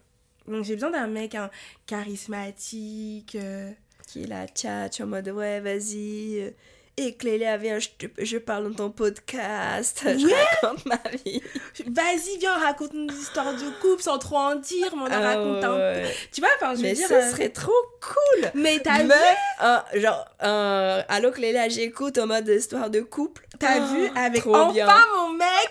[0.49, 1.51] Donc j'ai besoin d'un mec hein,
[1.86, 3.34] charismatique.
[3.36, 3.70] euh,
[4.07, 6.41] Qui est là, tchatch, en mode, ouais, vas-y.
[6.41, 6.51] euh,
[6.97, 10.03] Et Clélia, viens, je, te- je parle dans ton podcast.
[10.05, 10.26] Je
[10.62, 11.41] raconte ma vie.
[11.86, 15.20] Vas-y, viens, raconte-nous des histoires de couple sans trop en dire, mais on en Ah
[15.20, 16.09] raconte un peu.
[16.32, 17.09] Tu vois, enfin, je veux Mais dire.
[17.09, 17.72] ce euh, serait trop
[18.03, 18.51] cool.
[18.55, 23.47] Mais t'as Mais, vu un- genre, un Allô Clélia, j'écoute en mode histoire de couple.
[23.59, 24.86] T'as Oh, vu avec enfin bien.
[25.16, 25.70] mon mec,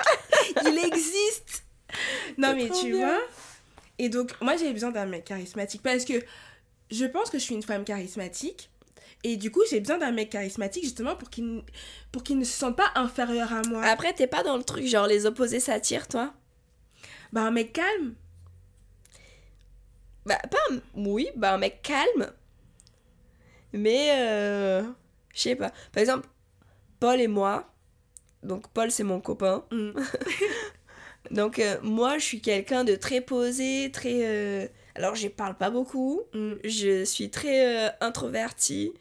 [0.65, 1.63] il existe.
[2.39, 3.07] Non mais tu bien.
[3.07, 3.19] vois.
[3.97, 6.13] Et donc moi j'ai besoin d'un mec charismatique parce que
[6.89, 8.69] je pense que je suis une femme charismatique
[9.23, 11.63] et du coup j'ai besoin d'un mec charismatique justement pour qu'il
[12.11, 13.83] pour qu'il ne se sente pas inférieur à moi.
[13.83, 16.33] Après, t'es pas dans le truc genre les opposés s'attirent, toi?
[17.31, 18.15] Bah un mec calme.
[20.25, 20.79] Bah, pas un...
[20.95, 22.31] Oui, bah un mec calme.
[23.73, 24.83] Mais, euh...
[25.33, 25.71] Je sais pas.
[25.91, 26.27] Par exemple,
[26.99, 27.71] Paul et moi.
[28.43, 29.65] Donc, Paul, c'est mon copain.
[29.71, 29.91] Mm.
[31.31, 34.21] Donc, euh, moi, je suis quelqu'un de très posé, très...
[34.23, 36.21] euh, Alors, je parle pas beaucoup.
[36.33, 36.53] Mm.
[36.63, 38.93] Je suis très euh, introvertie.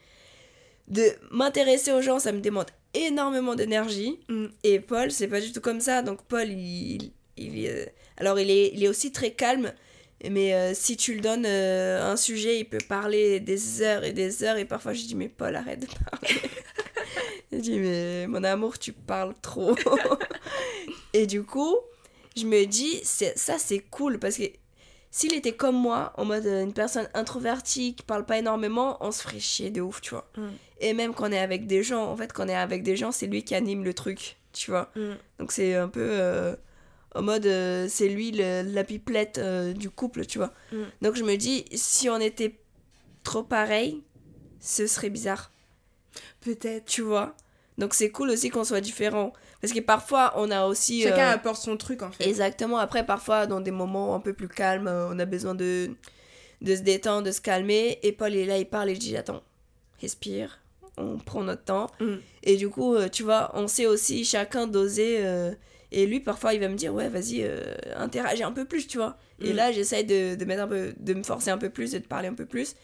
[0.87, 4.19] De m'intéresser aux gens, ça me demande énormément d'énergie.
[4.29, 4.45] Mm.
[4.63, 6.01] Et Paul, c'est pas du tout comme ça.
[6.01, 9.71] Donc, Paul, il, il, Alors, il est, il est aussi très calme,
[10.29, 14.11] mais euh, si tu le donnes euh, un sujet, il peut parler des heures et
[14.11, 14.57] des heures.
[14.57, 16.41] Et parfois, je dis, mais Paul, arrête de parler.
[17.51, 19.75] je dis, mais mon amour, tu parles trop.
[21.13, 21.77] et du coup,
[22.39, 24.43] je me dis, ça, c'est cool parce que
[25.11, 29.11] s'il était comme moi, en mode euh, une personne introvertie qui parle pas énormément, on
[29.11, 30.29] se ferait chier de ouf, tu vois.
[30.37, 30.47] Mm.
[30.81, 32.95] Et même quand on est avec des gens, en fait, quand on est avec des
[32.95, 34.91] gens, c'est lui qui anime le truc, tu vois.
[34.95, 35.13] Mm.
[35.39, 36.55] Donc c'est un peu euh,
[37.15, 40.53] en mode, euh, c'est lui le- la pipelette euh, du couple, tu vois.
[40.71, 40.83] Mm.
[41.01, 42.59] Donc je me dis, si on était
[43.23, 44.03] trop pareil,
[44.59, 45.51] ce serait bizarre,
[46.41, 46.85] Peut-être.
[46.85, 47.35] tu vois.
[47.77, 49.33] Donc c'est cool aussi qu'on soit différents.
[49.61, 51.01] Parce que parfois, on a aussi...
[51.03, 52.27] Chacun euh, apporte son truc en fait.
[52.27, 52.77] Exactement.
[52.77, 55.89] Après, parfois, dans des moments un peu plus calmes, euh, on a besoin de,
[56.61, 57.99] de se détendre, de se calmer.
[58.03, 59.41] Et Paul est là, il parle et je dis Attends,
[60.01, 60.59] respire,
[60.97, 61.87] on prend notre temps.
[61.99, 62.15] Mm.
[62.43, 65.17] Et du coup, euh, tu vois, on sait aussi chacun doser.
[65.25, 65.51] euh,
[65.91, 68.97] et lui, parfois, il va me dire Ouais, vas-y, euh, interagis un peu plus, tu
[68.97, 69.17] vois.
[69.41, 69.55] Et Mm.
[69.55, 72.05] là, j'essaye de, de, mettre un peu, de me forcer un peu plus, et de
[72.07, 72.75] parler un peu plus.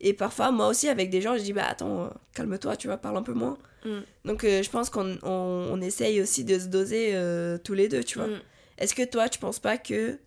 [0.00, 2.96] Et parfois, moi aussi, avec des gens, je dis Bah attends, euh, calme-toi, tu vois,
[2.96, 3.58] parle un peu moins.
[3.84, 3.98] Mm.
[4.24, 7.88] Donc, euh, je pense qu'on on, on essaye aussi de se doser euh, tous les
[7.88, 8.28] deux, tu vois.
[8.28, 8.40] Mm.
[8.78, 10.18] Est-ce que toi, tu penses pas que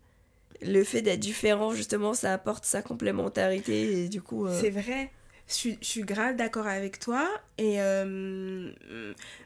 [0.61, 4.45] le fait d'être différent, justement, ça apporte sa complémentarité et du coup.
[4.45, 5.11] euh, C'est vrai.
[5.47, 7.27] Je suis, je suis grave d'accord avec toi.
[7.57, 8.71] Et euh,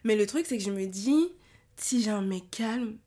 [0.03, 1.29] Mais le truc, c'est que je me dis,
[1.75, 2.97] si j'ai un mec calme,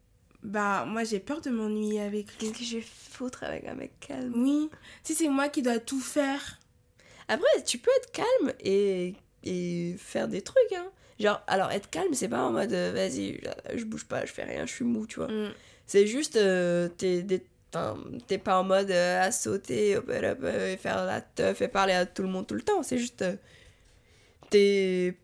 [0.42, 2.34] bah moi j'ai peur de m'ennuyer avec lui.
[2.38, 4.32] Qu'est-ce que je vais foutre avec un mec calme?
[4.34, 4.70] Oui.
[5.02, 6.58] Si c'est moi qui dois tout faire.
[7.32, 9.14] Après, tu peux être calme et,
[9.44, 10.90] et faire des trucs, hein.
[11.20, 13.40] Genre, alors être calme, c'est pas en mode euh, vas-y,
[13.74, 15.28] je bouge pas, je fais rien, je suis mou, tu vois.
[15.28, 15.52] Mm.
[15.86, 21.04] C'est juste, euh, t'es pas en mode euh, à sauter hop, hop, hop, et faire
[21.04, 22.82] la teuf et parler à tout le monde tout le temps.
[22.82, 23.36] C'est juste, euh,
[24.50, 25.16] t'es,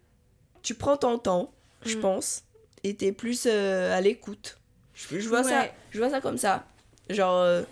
[0.62, 1.52] tu prends ton temps,
[1.84, 2.00] je Mm.
[2.00, 2.44] pense,
[2.84, 4.58] et t'es plus à l'écoute.
[4.94, 6.66] Je, je vois ça, je vois ça comme ça.
[7.10, 7.64] Genre,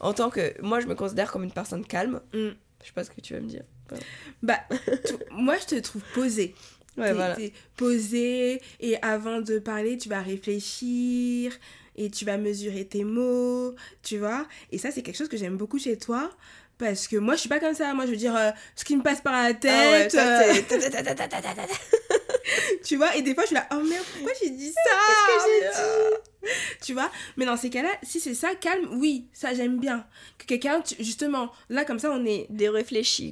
[0.00, 2.20] en tant que, moi, je me considère comme une personne calme.
[2.32, 2.48] Mm.
[2.84, 3.64] Je sais pas ce que tu vas me dire.
[4.42, 4.60] Bah,
[5.32, 6.54] moi je te trouve posée.
[6.96, 7.34] Ouais, T'es- voilà.
[7.34, 11.52] t'es posée et avant de parler, tu vas réfléchir
[11.96, 13.74] et tu vas mesurer tes mots,
[14.04, 14.46] tu vois.
[14.70, 16.30] Et ça, c'est quelque chose que j'aime beaucoup chez toi.
[16.78, 17.94] Parce que moi, je suis pas comme ça.
[17.94, 19.70] Moi, je veux dire, euh, ce qui me passe par la tête.
[19.72, 20.52] Ah ouais, toi, euh,
[22.84, 25.46] tu vois, et des fois, je suis là, oh merde, pourquoi j'ai dit ça Qu'est-ce
[25.46, 26.50] que j'ai dit
[26.82, 30.06] Tu vois, mais dans ces cas-là, si c'est ça, calme, oui, ça j'aime bien.
[30.38, 32.46] Que quelqu'un, justement, là, comme ça, on est.
[32.50, 32.70] Des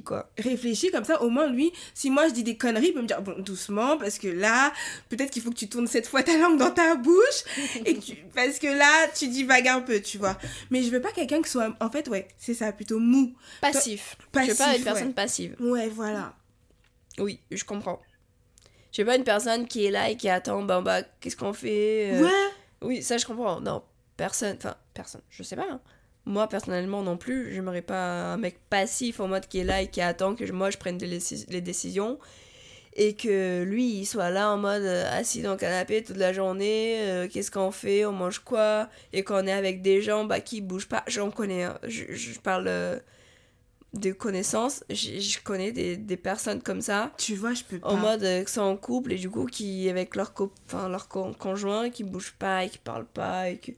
[0.03, 0.29] quoi.
[0.37, 3.07] Réfléchis, comme ça, au moins, lui, si moi je dis des conneries, il peut me
[3.07, 4.73] dire, bon, doucement, parce que là,
[5.09, 7.43] peut-être qu'il faut que tu tournes cette fois ta langue dans ta bouche,
[8.35, 10.37] parce que là, tu divagues un peu, tu vois.
[10.71, 11.75] Mais je veux pas quelqu'un qui soit.
[11.79, 13.33] En fait, ouais, c'est ça, plutôt mou.
[13.61, 14.15] Passif.
[14.17, 14.27] Toi...
[14.31, 15.55] passif je veux pas une personne passive.
[15.59, 16.35] Ouais, voilà.
[17.19, 18.01] Oui, je comprends.
[18.93, 21.51] Je suis pas une personne qui est là et qui attend, bah, bah qu'est-ce qu'on
[21.51, 22.29] fait euh, ouais
[22.83, 23.59] Oui, ça je comprends.
[23.59, 23.83] Non,
[24.17, 25.65] personne, enfin, personne, je sais pas.
[25.69, 25.81] hein.
[26.25, 29.87] Moi, personnellement, non plus, j'aimerais pas un mec passif en mode qui est là et
[29.89, 32.17] qui attend que je- moi je prenne les décisions.
[32.95, 36.31] Et que lui, il soit là en mode euh, assis dans le canapé toute la
[36.31, 40.39] journée, euh, qu'est-ce qu'on fait, on mange quoi, et qu'on est avec des gens bah,
[40.39, 41.03] qui bougent pas.
[41.07, 41.79] J'en connais, hein.
[41.87, 42.99] je, je parle euh,
[43.93, 47.11] de connaissances, je, connais des, des personnes comme ça.
[47.17, 47.89] Tu vois je peux pas.
[47.89, 50.89] en mode euh, qui sont en couple et du coup qui avec leur co- enfin,
[50.89, 53.71] leur con- conjoint qui bouge pas et qui parle pas et que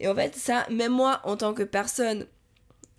[0.00, 2.26] et en fait ça même moi en tant que personne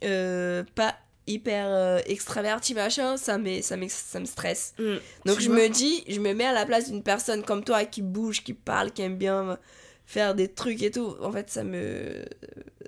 [0.04, 0.96] euh, pas
[1.28, 4.74] hyper euh, extravertie machin ça me ça me ça me stresse.
[4.80, 4.96] Mm.
[5.26, 5.60] donc Tu je vois.
[5.60, 8.54] me dis je me mets à la place d'une personne comme toi qui bouge qui
[8.54, 9.60] parle qui aime bien
[10.06, 11.16] faire des trucs et tout.
[11.22, 12.24] En fait ça me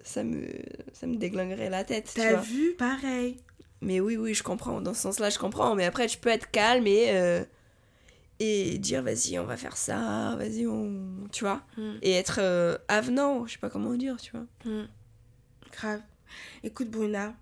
[0.03, 0.47] ça me
[0.93, 3.38] ça me déglinguerait la tête t'as vu pareil
[3.84, 4.81] Mais oui, oui, je comprends.
[4.81, 5.75] Dans ce sens-là, je comprends.
[5.75, 7.43] Mais après, tu peux être calme et, euh,
[8.39, 11.27] et dire, vas-y, on va faire ça, vas-y, on...
[11.31, 11.93] Tu vois Mm.
[12.01, 14.45] Et être euh, avenant, je sais pas comment dire, tu vois.
[14.65, 14.88] Mm.
[15.71, 16.01] grave
[16.63, 17.36] écoute Bruna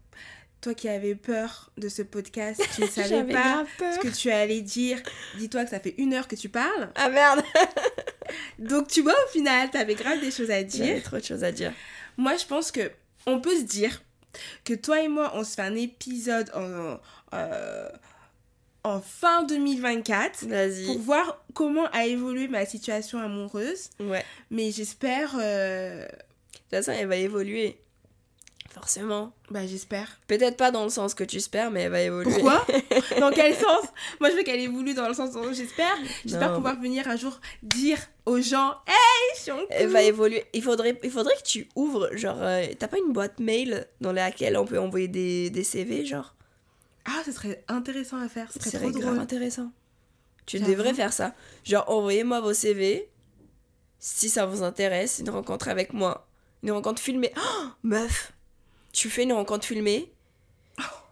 [0.60, 4.30] toi qui avais peur de ce podcast tu ne savais J'avais pas ce que tu
[4.30, 5.02] allais dire
[5.38, 7.42] dis-toi que ça fait une heure que tu parles Ah merde
[8.60, 11.04] Donc tu vois, au final, t'avais grave des choses à J'avais dire.
[11.04, 11.74] trop de choses à dire.
[12.18, 12.92] Moi, je pense que
[13.26, 14.02] on peut se dire
[14.64, 17.00] que toi et moi, on se fait un épisode en,
[17.34, 17.90] euh,
[18.84, 20.46] en fin 2024
[20.88, 23.90] pour voir comment a évolué ma situation amoureuse.
[24.00, 24.24] Ouais.
[24.50, 25.36] Mais j'espère...
[25.40, 27.78] euh, De toute façon, elle va évoluer.
[28.74, 29.34] Forcément.
[29.50, 30.20] Bah, j'espère.
[30.28, 32.32] Peut-être pas dans le sens que tu espères, mais elle va évoluer.
[32.32, 32.66] Pourquoi?
[33.20, 33.86] Dans quel sens?
[34.22, 35.94] Moi, je veux qu'elle évolue dans le sens où j'espère.
[36.26, 40.46] J'espère pouvoir venir un jour dire aux gens Hey, je suis en Elle va évoluer.
[40.54, 44.14] Il faudrait, il faudrait que tu ouvres, genre, euh, t'as pas une boîte mail dans
[44.14, 46.36] laquelle on peut envoyer des, des CV, genre?
[47.04, 48.50] Ah, ce serait intéressant à faire.
[48.54, 49.20] Ce serait trop grave drôle.
[49.20, 49.72] intéressant.
[50.46, 51.34] Tu devrais faire ça.
[51.66, 53.10] Genre, envoyez-moi vos CV.
[54.00, 56.28] Si ça vous intéresse, une rencontre avec moi.
[56.64, 57.32] Une rencontre filmée.
[57.38, 58.32] Oh, meuf,
[58.92, 60.12] tu fais une rencontre filmée.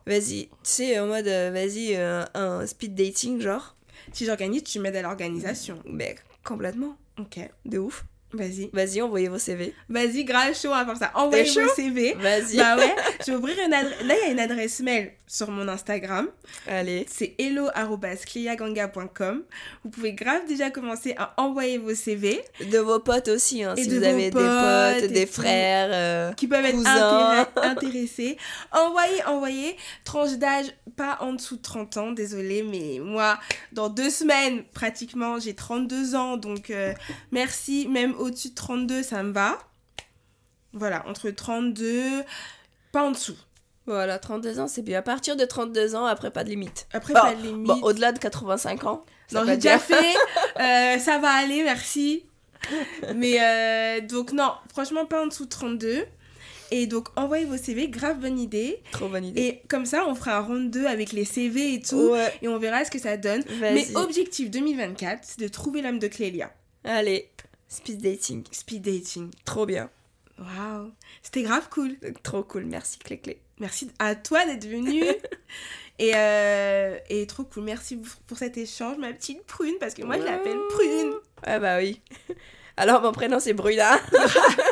[0.06, 3.76] Vas-y, tu sais, en mode, euh, vas-y, euh, un speed dating, genre.
[4.12, 5.82] Si j'organise, tu m'aides à l'organisation.
[5.86, 6.98] Mais complètement.
[7.20, 7.40] Ok.
[7.66, 8.06] De ouf.
[8.32, 8.70] Vas-y.
[8.74, 9.74] Vas-y, envoyez vos CV.
[9.90, 11.10] Vas-y, grave chaud à faire ça.
[11.16, 12.14] Envoyez vos CV.
[12.14, 12.58] Vas-y.
[12.58, 14.04] Bah ouais, je vais ouvrir une adresse.
[14.04, 16.28] Là, il y a une adresse mail sur mon Instagram.
[16.68, 17.08] Allez.
[17.10, 19.44] C'est hello.cliaganga.com.
[19.84, 23.84] Vous pouvez grave déjà commencer à envoyer vos CV De vos potes aussi, hein, Et
[23.84, 25.90] si vous avez potes des potes, des frères.
[25.92, 27.46] euh, qui peuvent être Cousins.
[27.56, 28.38] intéré- intéressés.
[28.72, 29.76] Envoyez, envoyez.
[30.04, 33.40] Tranche d'âge pas en dessous de 30 ans, désolé, mais moi,
[33.72, 36.94] dans deux semaines, pratiquement, j'ai 32 ans, donc euh,
[37.32, 37.88] merci.
[37.88, 39.58] Même au-dessus de 32, ça me va.
[40.74, 42.24] Voilà, entre 32,
[42.92, 43.38] pas en dessous.
[43.86, 45.00] Voilà, 32 ans, c'est bien.
[45.00, 46.88] À partir de 32 ans, après, pas de limite.
[46.94, 47.66] Après, Bon, pas de limite.
[47.66, 49.04] Bon, au-delà de 85 ans.
[49.32, 49.96] Non, j'ai déjà fait.
[50.60, 52.26] Euh, ça va aller, merci.
[53.16, 56.06] Mais euh, donc, non, franchement, pas en dessous de 32.
[56.72, 58.82] Et donc, envoyez vos CV, grave bonne idée.
[58.92, 59.42] Trop bonne idée.
[59.42, 62.10] Et comme ça, on fera un round 2 avec les CV et tout.
[62.10, 63.44] Ouais, Et on verra ce que ça donne.
[63.62, 66.52] Mais objectif 2024, c'est de trouver l'âme de Clélia.
[66.84, 67.30] Allez,
[67.70, 68.44] speed dating.
[68.52, 69.32] Speed dating.
[69.46, 69.90] Trop bien.
[70.38, 70.92] Waouh.
[71.24, 71.98] C'était grave cool.
[72.24, 72.66] Trop cool.
[72.66, 73.40] Merci, Clé Clé.
[73.60, 75.04] Merci à toi d'être venu.
[76.00, 77.64] et, euh, et trop cool.
[77.64, 77.98] Merci
[78.28, 81.14] pour- cet échange, ma petite prune, parce que moi, je l'appelle prune.
[81.44, 82.02] Ah bah oui.
[82.78, 84.00] Alors, mon prénom, c'est Bruna.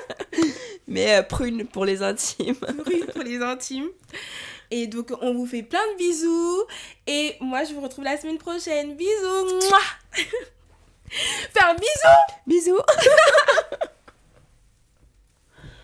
[0.88, 2.56] Mais euh, prune pour les intimes.
[2.56, 3.90] Prune pour les intimes.
[4.72, 6.64] Et donc, on vous fait plein de bisous.
[7.08, 8.96] Et moi, je vous retrouve la semaine prochaine.
[8.96, 9.46] Bisous.
[9.46, 10.24] Mouah.
[11.10, 12.82] Faire un bisou Bisous.